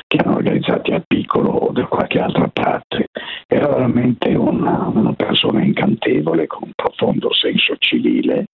che 0.07 0.17
erano 0.17 0.37
organizzati 0.37 0.93
a 0.93 1.03
piccolo 1.07 1.51
o 1.51 1.73
da 1.73 1.85
qualche 1.87 2.21
altra 2.21 2.49
parte. 2.49 3.07
Era 3.47 3.69
veramente 3.69 4.35
una, 4.35 4.91
una 4.93 5.13
persona 5.15 5.63
incantevole 5.63 6.47
con 6.47 6.65
un 6.65 6.73
profondo 6.75 7.33
senso 7.33 7.77
civile, 7.79 8.47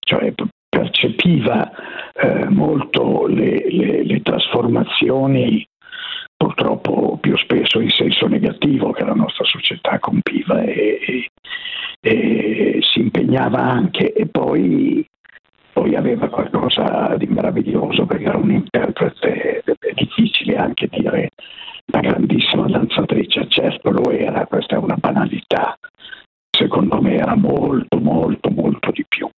cioè 0.00 0.32
percepiva 0.68 1.70
eh, 2.12 2.48
molto 2.48 3.26
le, 3.26 3.64
le- 3.70 4.04
le 4.04 4.22
trasformazioni 4.22 5.66
purtroppo 6.36 7.18
più 7.20 7.36
spesso 7.36 7.80
in 7.80 7.90
senso 7.90 8.26
negativo 8.26 8.92
che 8.92 9.04
la 9.04 9.12
nostra 9.12 9.44
società 9.44 9.98
compiva 9.98 10.62
si 13.30 13.36
impegnava 13.36 13.62
anche 13.62 14.12
e 14.12 14.26
poi, 14.26 15.06
poi 15.72 15.94
aveva 15.94 16.28
qualcosa 16.28 17.14
di 17.16 17.26
meraviglioso 17.26 18.04
perché 18.04 18.24
era 18.24 18.36
un 18.36 18.50
interprete, 18.50 19.62
è 19.62 19.92
difficile 19.94 20.56
anche 20.56 20.88
dire 20.90 21.30
una 21.92 22.02
grandissima 22.02 22.66
danzatrice, 22.66 23.46
certo 23.48 23.90
lo 23.90 24.10
era, 24.10 24.46
questa 24.46 24.76
è 24.76 24.78
una 24.78 24.96
banalità, 24.96 25.76
secondo 26.50 27.00
me 27.00 27.16
era 27.16 27.36
molto 27.36 27.98
molto 27.98 28.50
molto 28.50 28.90
di 28.90 29.04
più. 29.08 29.28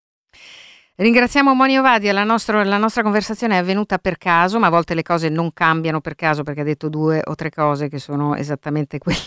Ringraziamo 0.95 1.55
Moni 1.55 1.79
Ovadia, 1.79 2.13
la, 2.13 2.25
la 2.25 2.79
nostra 2.79 3.03
conversazione 3.03 3.55
è 3.55 3.59
avvenuta 3.59 3.99
per 3.99 4.19
caso, 4.19 4.59
ma 4.59 4.67
a 4.69 4.71
volte 4.71 4.95
le 4.95 5.03
cose 5.03 5.29
non 5.29 5.53
cambiano 5.53 6.01
per 6.01 6.15
caso 6.15 6.43
perché 6.43 6.61
ha 6.61 6.65
detto 6.65 6.89
due 6.89 7.21
o 7.25 7.35
tre 7.35 7.51
cose 7.51 7.89
che 7.89 7.99
sono 7.99 8.35
esattamente 8.37 8.99
quelle 8.99 9.19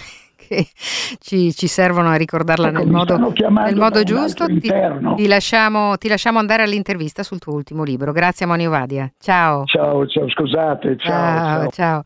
che 0.47 0.67
ci, 1.19 1.53
ci 1.53 1.67
servono 1.67 2.09
a 2.09 2.15
ricordarla 2.15 2.69
Ecco, 2.69 2.77
nel 2.77 2.87
modo, 2.87 3.17
nel 3.17 3.75
modo 3.75 4.03
giusto. 4.03 4.45
Ti, 4.45 4.59
ti 5.15 5.27
lasciamo, 5.27 5.97
ti 5.97 6.07
lasciamo 6.07 6.39
andare 6.39 6.63
all'intervista 6.63 7.23
sul 7.23 7.39
tuo 7.39 7.53
ultimo 7.53 7.83
libro. 7.83 8.11
Grazie 8.11 8.45
Moni 8.45 8.67
Ovadia, 8.67 9.11
ciao. 9.19 9.65
Ciao, 9.65 10.07
ciao, 10.07 10.29
scusate, 10.29 10.97
ciao. 10.97 11.09
Ciao, 11.09 11.59
ciao. 11.59 11.69
ciao. 11.69 12.03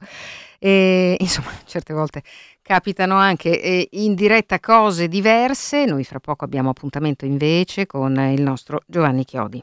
E, 0.60 1.16
insomma, 1.20 1.52
certe 1.66 1.94
volte 1.94 2.22
capitano 2.62 3.16
anche 3.16 3.62
eh, 3.62 3.88
in 3.92 4.14
diretta 4.14 4.60
cose 4.60 5.08
diverse. 5.08 5.86
Noi 5.86 6.04
fra 6.04 6.20
poco 6.20 6.46
abbiamo 6.46 6.70
appuntamento 6.70 7.26
invece 7.26 7.86
con 7.86 8.16
il 8.20 8.42
nostro 8.42 8.82
Giovanni 8.86 9.24
Chiodi. 9.24 9.62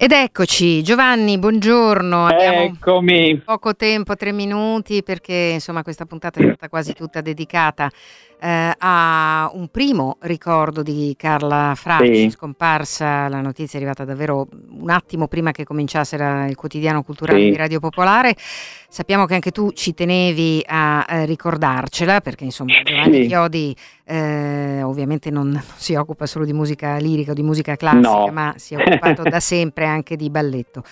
Ed 0.00 0.12
eccoci, 0.12 0.80
Giovanni, 0.84 1.38
buongiorno. 1.38 2.26
Abbiamo 2.26 2.60
Eccomi. 2.62 3.38
poco 3.44 3.74
tempo, 3.74 4.14
tre 4.14 4.30
minuti, 4.30 5.02
perché 5.02 5.50
insomma 5.54 5.82
questa 5.82 6.04
puntata 6.06 6.38
è 6.38 6.44
stata 6.44 6.68
quasi 6.68 6.92
tutta 6.92 7.20
dedicata 7.20 7.90
eh, 8.40 8.72
a 8.78 9.50
un 9.54 9.66
primo 9.66 10.16
ricordo 10.20 10.84
di 10.84 11.14
Carla 11.18 11.72
Fracci, 11.74 12.14
Sì. 12.14 12.30
scomparsa, 12.30 13.26
la 13.26 13.40
notizia 13.40 13.76
è 13.80 13.82
arrivata 13.82 14.04
davvero 14.04 14.46
un 14.78 14.88
attimo 14.90 15.26
prima 15.26 15.50
che 15.50 15.64
cominciasse 15.64 16.16
la- 16.16 16.46
il 16.46 16.54
quotidiano 16.54 17.02
culturale 17.02 17.40
Sì. 17.42 17.50
di 17.50 17.56
Radio 17.56 17.80
Popolare. 17.80 18.36
Sappiamo 18.88 19.26
che 19.26 19.34
anche 19.34 19.50
tu 19.50 19.72
ci 19.72 19.92
tenevi 19.94 20.64
a 20.68 21.04
eh, 21.08 21.24
ricordarcela, 21.26 22.20
perché 22.20 22.44
insomma 22.44 22.80
Giovanni 22.84 23.22
Sì. 23.22 23.26
Chiodi 23.26 23.74
eh, 24.08 24.82
ovviamente 24.82 25.30
non, 25.30 25.48
non 25.50 25.62
si 25.76 25.94
occupa 25.94 26.26
solo 26.26 26.44
di 26.44 26.52
musica 26.52 26.96
lirica 26.96 27.32
o 27.32 27.34
di 27.34 27.42
musica 27.42 27.76
classica, 27.76 28.08
No. 28.08 28.26
ma 28.32 28.54
si 28.56 28.74
è 28.74 28.78
occupato 28.78 29.22
da 29.22 29.40
sempre 29.40 29.84
anche 29.84 30.16
di 30.16 30.30
balletto. 30.30 30.82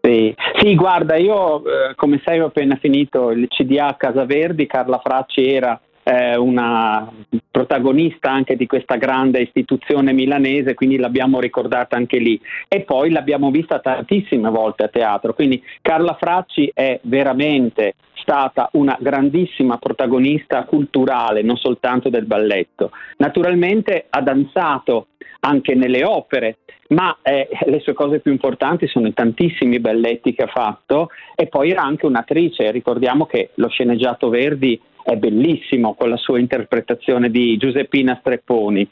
Sì. 0.00 0.34
Sì, 0.58 0.74
guarda, 0.74 1.16
io 1.16 1.58
eh, 1.58 1.94
come 1.94 2.20
sai 2.24 2.40
ho 2.40 2.46
appena 2.46 2.76
finito 2.76 3.30
il 3.30 3.46
CDA 3.48 3.88
a 3.88 3.94
Casa 3.96 4.24
Verdi, 4.24 4.66
Carla 4.66 4.98
Fracci 4.98 5.46
era 5.52 5.78
eh, 6.08 6.36
una 6.36 7.12
protagonista 7.50 8.30
anche 8.30 8.56
di 8.56 8.66
questa 8.66 8.96
grande 8.96 9.42
istituzione 9.42 10.14
milanese, 10.14 10.72
quindi 10.72 10.96
l'abbiamo 10.96 11.38
ricordata 11.38 11.96
anche 11.96 12.16
lì. 12.16 12.40
E 12.66 12.80
poi 12.80 13.10
l'abbiamo 13.10 13.50
vista 13.50 13.78
tantissime 13.80 14.48
volte 14.48 14.84
a 14.84 14.88
teatro, 14.88 15.34
quindi 15.34 15.62
Carla 15.82 16.16
Fracci 16.18 16.70
è 16.72 16.98
veramente 17.02 17.94
stata 18.22 18.70
una 18.72 18.96
grandissima 18.98 19.76
protagonista 19.76 20.64
culturale, 20.64 21.42
non 21.42 21.56
soltanto 21.56 22.08
del 22.08 22.24
balletto. 22.24 22.90
Naturalmente 23.18 24.06
ha 24.08 24.22
danzato 24.22 25.08
anche 25.40 25.74
nelle 25.74 26.04
opere, 26.04 26.58
ma 26.88 27.18
eh, 27.22 27.48
le 27.66 27.80
sue 27.80 27.92
cose 27.92 28.20
più 28.20 28.32
importanti 28.32 28.86
sono 28.86 29.06
i 29.08 29.14
tantissimi 29.14 29.78
balletti 29.78 30.34
che 30.34 30.44
ha 30.44 30.48
fatto 30.48 31.10
e 31.34 31.46
poi 31.48 31.70
era 31.70 31.82
anche 31.82 32.06
un'attrice, 32.06 32.70
ricordiamo 32.70 33.26
che 33.26 33.50
lo 33.54 33.68
sceneggiato 33.68 34.30
Verdi 34.30 34.80
è 35.08 35.16
bellissimo 35.16 35.94
con 35.94 36.10
la 36.10 36.18
sua 36.18 36.38
interpretazione 36.38 37.30
di 37.30 37.56
Giuseppina 37.56 38.18
Strepponi. 38.20 38.86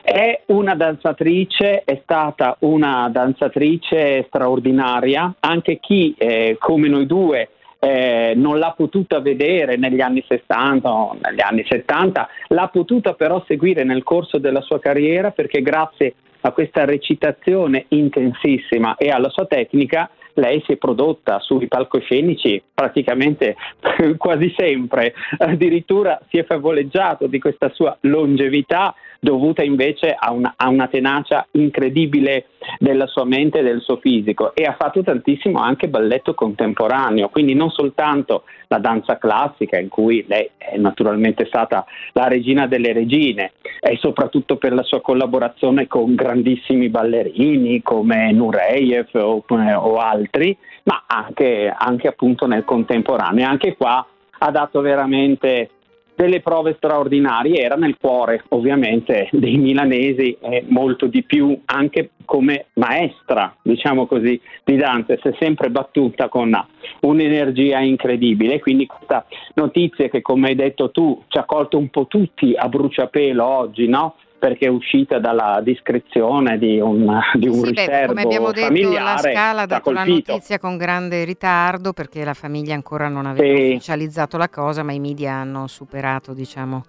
È 0.00 0.42
una 0.46 0.76
danzatrice, 0.76 1.82
è 1.82 2.00
stata 2.04 2.56
una 2.60 3.08
danzatrice 3.10 4.24
straordinaria, 4.28 5.34
anche 5.40 5.80
chi 5.80 6.14
eh, 6.16 6.56
come 6.60 6.86
noi 6.86 7.06
due 7.06 7.48
eh, 7.80 8.34
non 8.36 8.60
l'ha 8.60 8.74
potuta 8.76 9.18
vedere 9.18 9.76
negli 9.76 10.00
anni 10.00 10.24
60 10.26 10.88
o 10.88 11.18
negli 11.20 11.40
anni 11.42 11.64
70, 11.68 12.28
l'ha 12.48 12.68
potuta 12.68 13.14
però 13.14 13.42
seguire 13.48 13.82
nel 13.82 14.04
corso 14.04 14.38
della 14.38 14.60
sua 14.60 14.78
carriera 14.78 15.32
perché 15.32 15.62
grazie 15.62 16.14
a 16.42 16.52
questa 16.52 16.84
recitazione 16.84 17.86
intensissima 17.88 18.94
e 18.96 19.08
alla 19.08 19.30
sua 19.30 19.46
tecnica 19.46 20.08
lei 20.36 20.62
si 20.64 20.72
è 20.72 20.76
prodotta 20.76 21.40
sui 21.40 21.66
palcoscenici 21.66 22.62
praticamente 22.72 23.56
quasi 24.16 24.52
sempre, 24.56 25.14
addirittura 25.38 26.20
si 26.28 26.38
è 26.38 26.44
favoleggiato 26.44 27.26
di 27.26 27.38
questa 27.38 27.70
sua 27.70 27.96
longevità 28.02 28.94
dovuta 29.20 29.62
invece 29.62 30.14
a 30.18 30.32
una, 30.32 30.54
a 30.56 30.68
una, 30.68 30.88
tenacia 30.88 31.46
incredibile 31.52 32.46
della 32.78 33.06
sua 33.06 33.24
mente 33.24 33.58
e 33.58 33.62
del 33.62 33.80
suo 33.80 33.96
fisico 33.96 34.54
e 34.54 34.64
ha 34.64 34.76
fatto 34.78 35.02
tantissimo 35.02 35.58
anche 35.58 35.88
balletto 35.88 36.34
contemporaneo, 36.34 37.28
quindi 37.28 37.54
non 37.54 37.70
soltanto 37.70 38.44
la 38.68 38.78
danza 38.78 39.18
classica 39.18 39.78
in 39.78 39.88
cui 39.88 40.24
lei 40.26 40.50
è 40.56 40.76
naturalmente 40.76 41.46
stata 41.46 41.84
la 42.12 42.26
regina 42.28 42.66
delle 42.66 42.92
regine 42.92 43.52
e 43.80 43.96
soprattutto 44.00 44.56
per 44.56 44.72
la 44.72 44.82
sua 44.82 45.00
collaborazione 45.00 45.86
con 45.86 46.14
grandissimi 46.14 46.88
ballerini 46.88 47.82
come 47.82 48.32
Nureyev 48.32 49.08
o, 49.14 49.44
o 49.46 49.96
altri, 49.96 50.56
ma 50.84 51.04
anche, 51.06 51.72
anche 51.76 52.08
appunto 52.08 52.46
nel 52.46 52.64
contemporaneo. 52.64 53.46
Anche 53.46 53.76
qua 53.76 54.04
ha 54.38 54.50
dato 54.50 54.80
veramente 54.80 55.70
delle 56.16 56.40
prove 56.40 56.74
straordinarie, 56.76 57.60
era 57.60 57.76
nel 57.76 57.96
cuore 58.00 58.42
ovviamente 58.48 59.28
dei 59.32 59.58
milanesi 59.58 60.36
e 60.40 60.64
molto 60.68 61.06
di 61.06 61.22
più 61.22 61.60
anche 61.66 62.10
come 62.24 62.66
maestra, 62.74 63.54
diciamo 63.62 64.06
così, 64.06 64.40
di 64.64 64.76
danza, 64.76 65.16
si 65.22 65.28
è 65.28 65.36
sempre 65.38 65.70
battuta 65.70 66.28
con 66.28 66.52
un'energia 67.00 67.78
incredibile, 67.80 68.58
quindi 68.58 68.86
questa 68.86 69.24
notizia 69.54 70.08
che 70.08 70.22
come 70.22 70.48
hai 70.48 70.54
detto 70.54 70.90
tu 70.90 71.22
ci 71.28 71.38
ha 71.38 71.44
colto 71.44 71.78
un 71.78 71.88
po' 71.88 72.06
tutti 72.06 72.54
a 72.56 72.68
bruciapelo 72.68 73.44
oggi, 73.44 73.86
no? 73.86 74.16
Perché 74.38 74.66
è 74.66 74.68
uscita 74.68 75.18
dalla 75.18 75.60
discrezione 75.62 76.58
di 76.58 76.78
un, 76.80 77.20
di 77.34 77.48
un 77.48 77.64
sì, 77.64 77.70
riservo 77.70 78.08
come 78.08 78.22
abbiamo 78.22 78.52
detto. 78.52 78.92
La 78.92 79.16
Scala 79.18 79.62
ha 79.62 79.66
dato 79.66 79.90
la 79.90 80.04
notizia 80.04 80.58
con 80.58 80.76
grande 80.76 81.24
ritardo 81.24 81.92
perché 81.92 82.24
la 82.24 82.34
famiglia 82.34 82.74
ancora 82.74 83.08
non 83.08 83.26
aveva 83.26 83.56
sì. 83.56 83.62
ufficializzato 83.62 84.36
la 84.36 84.48
cosa, 84.48 84.82
ma 84.82 84.92
i 84.92 85.00
media 85.00 85.32
hanno 85.32 85.66
superato 85.66 86.34
diciamo, 86.34 86.82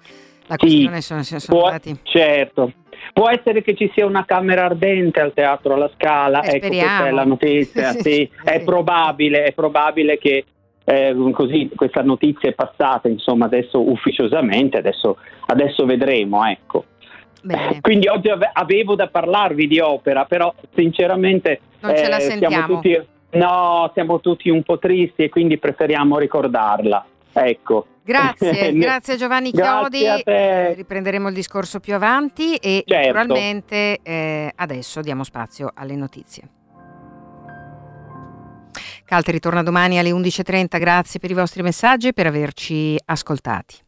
la 0.48 0.56
questione, 0.56 1.02
sì, 1.02 1.02
sono, 1.02 1.24
sono 1.24 1.40
può, 1.48 1.66
andati... 1.68 2.00
Certo. 2.04 2.72
Può 3.14 3.30
essere 3.30 3.62
che 3.62 3.76
ci 3.76 3.90
sia 3.94 4.06
una 4.06 4.26
camera 4.26 4.66
ardente 4.66 5.22
al 5.22 5.34
teatro 5.34 5.74
alla 5.74 5.90
Scala, 5.96 6.42
eh, 6.42 6.56
ecco 6.56 6.68
questa 6.68 7.08
è 7.08 7.12
la 7.12 7.24
notizia, 7.24 7.92
sì, 8.00 8.30
è 8.44 8.62
probabile, 8.62 9.44
è 9.44 9.54
probabile 9.54 10.18
che 10.18 10.46
eh, 10.84 11.14
così 11.34 11.70
questa 11.76 12.02
notizia 12.02 12.50
è 12.50 12.54
passata, 12.54 13.10
insomma, 13.10 13.46
adesso 13.46 13.90
ufficiosamente, 13.90 14.78
adesso, 14.78 15.18
adesso 15.48 15.86
vedremo, 15.86 16.46
ecco. 16.46 16.86
Bene. 17.44 17.80
Quindi 17.82 18.08
oggi 18.08 18.30
avevo 18.54 18.96
da 18.96 19.08
parlarvi 19.08 19.68
di 19.68 19.80
opera, 19.80 20.26
però 20.26 20.54
sinceramente 20.74 21.62
non 21.82 21.96
ce 21.96 22.08
la 22.08 22.20
sentiamo. 22.20 22.56
Siamo 22.56 22.76
tutti, 22.76 23.08
no, 23.32 23.92
siamo 23.94 24.20
tutti 24.20 24.50
un 24.50 24.64
po' 24.64 24.80
tristi 24.80 25.24
e 25.24 25.30
quindi 25.30 25.58
preferiamo 25.58 26.18
ricordarla. 26.18 27.06
Ecco. 27.34 27.86
Grazie, 28.04 28.72
grazie 28.80 29.18
Giovanni 29.18 29.52
Chiodi. 29.52 30.02
Grazie 30.02 30.74
Riprenderemo 30.76 31.28
il 31.28 31.34
discorso 31.34 31.80
più 31.80 31.94
avanti 31.94 32.56
e 32.56 32.84
certo. 32.86 33.18
naturalmente 33.18 34.00
eh, 34.02 34.52
adesso 34.56 35.02
diamo 35.02 35.24
spazio 35.24 35.72
alle 35.74 35.96
notizie. 35.96 36.50
Calteri 39.04 39.40
torna 39.40 39.64
domani 39.64 40.00
alle 40.00 40.12
11.30, 40.12 40.80
grazie 40.80 41.20
per 41.20 41.32
i 41.32 41.34
vostri 41.34 41.62
messaggi 41.62 42.10
e 42.10 42.14
per 42.14 42.28
averci 42.28 42.98
ascoltati. 43.06 43.87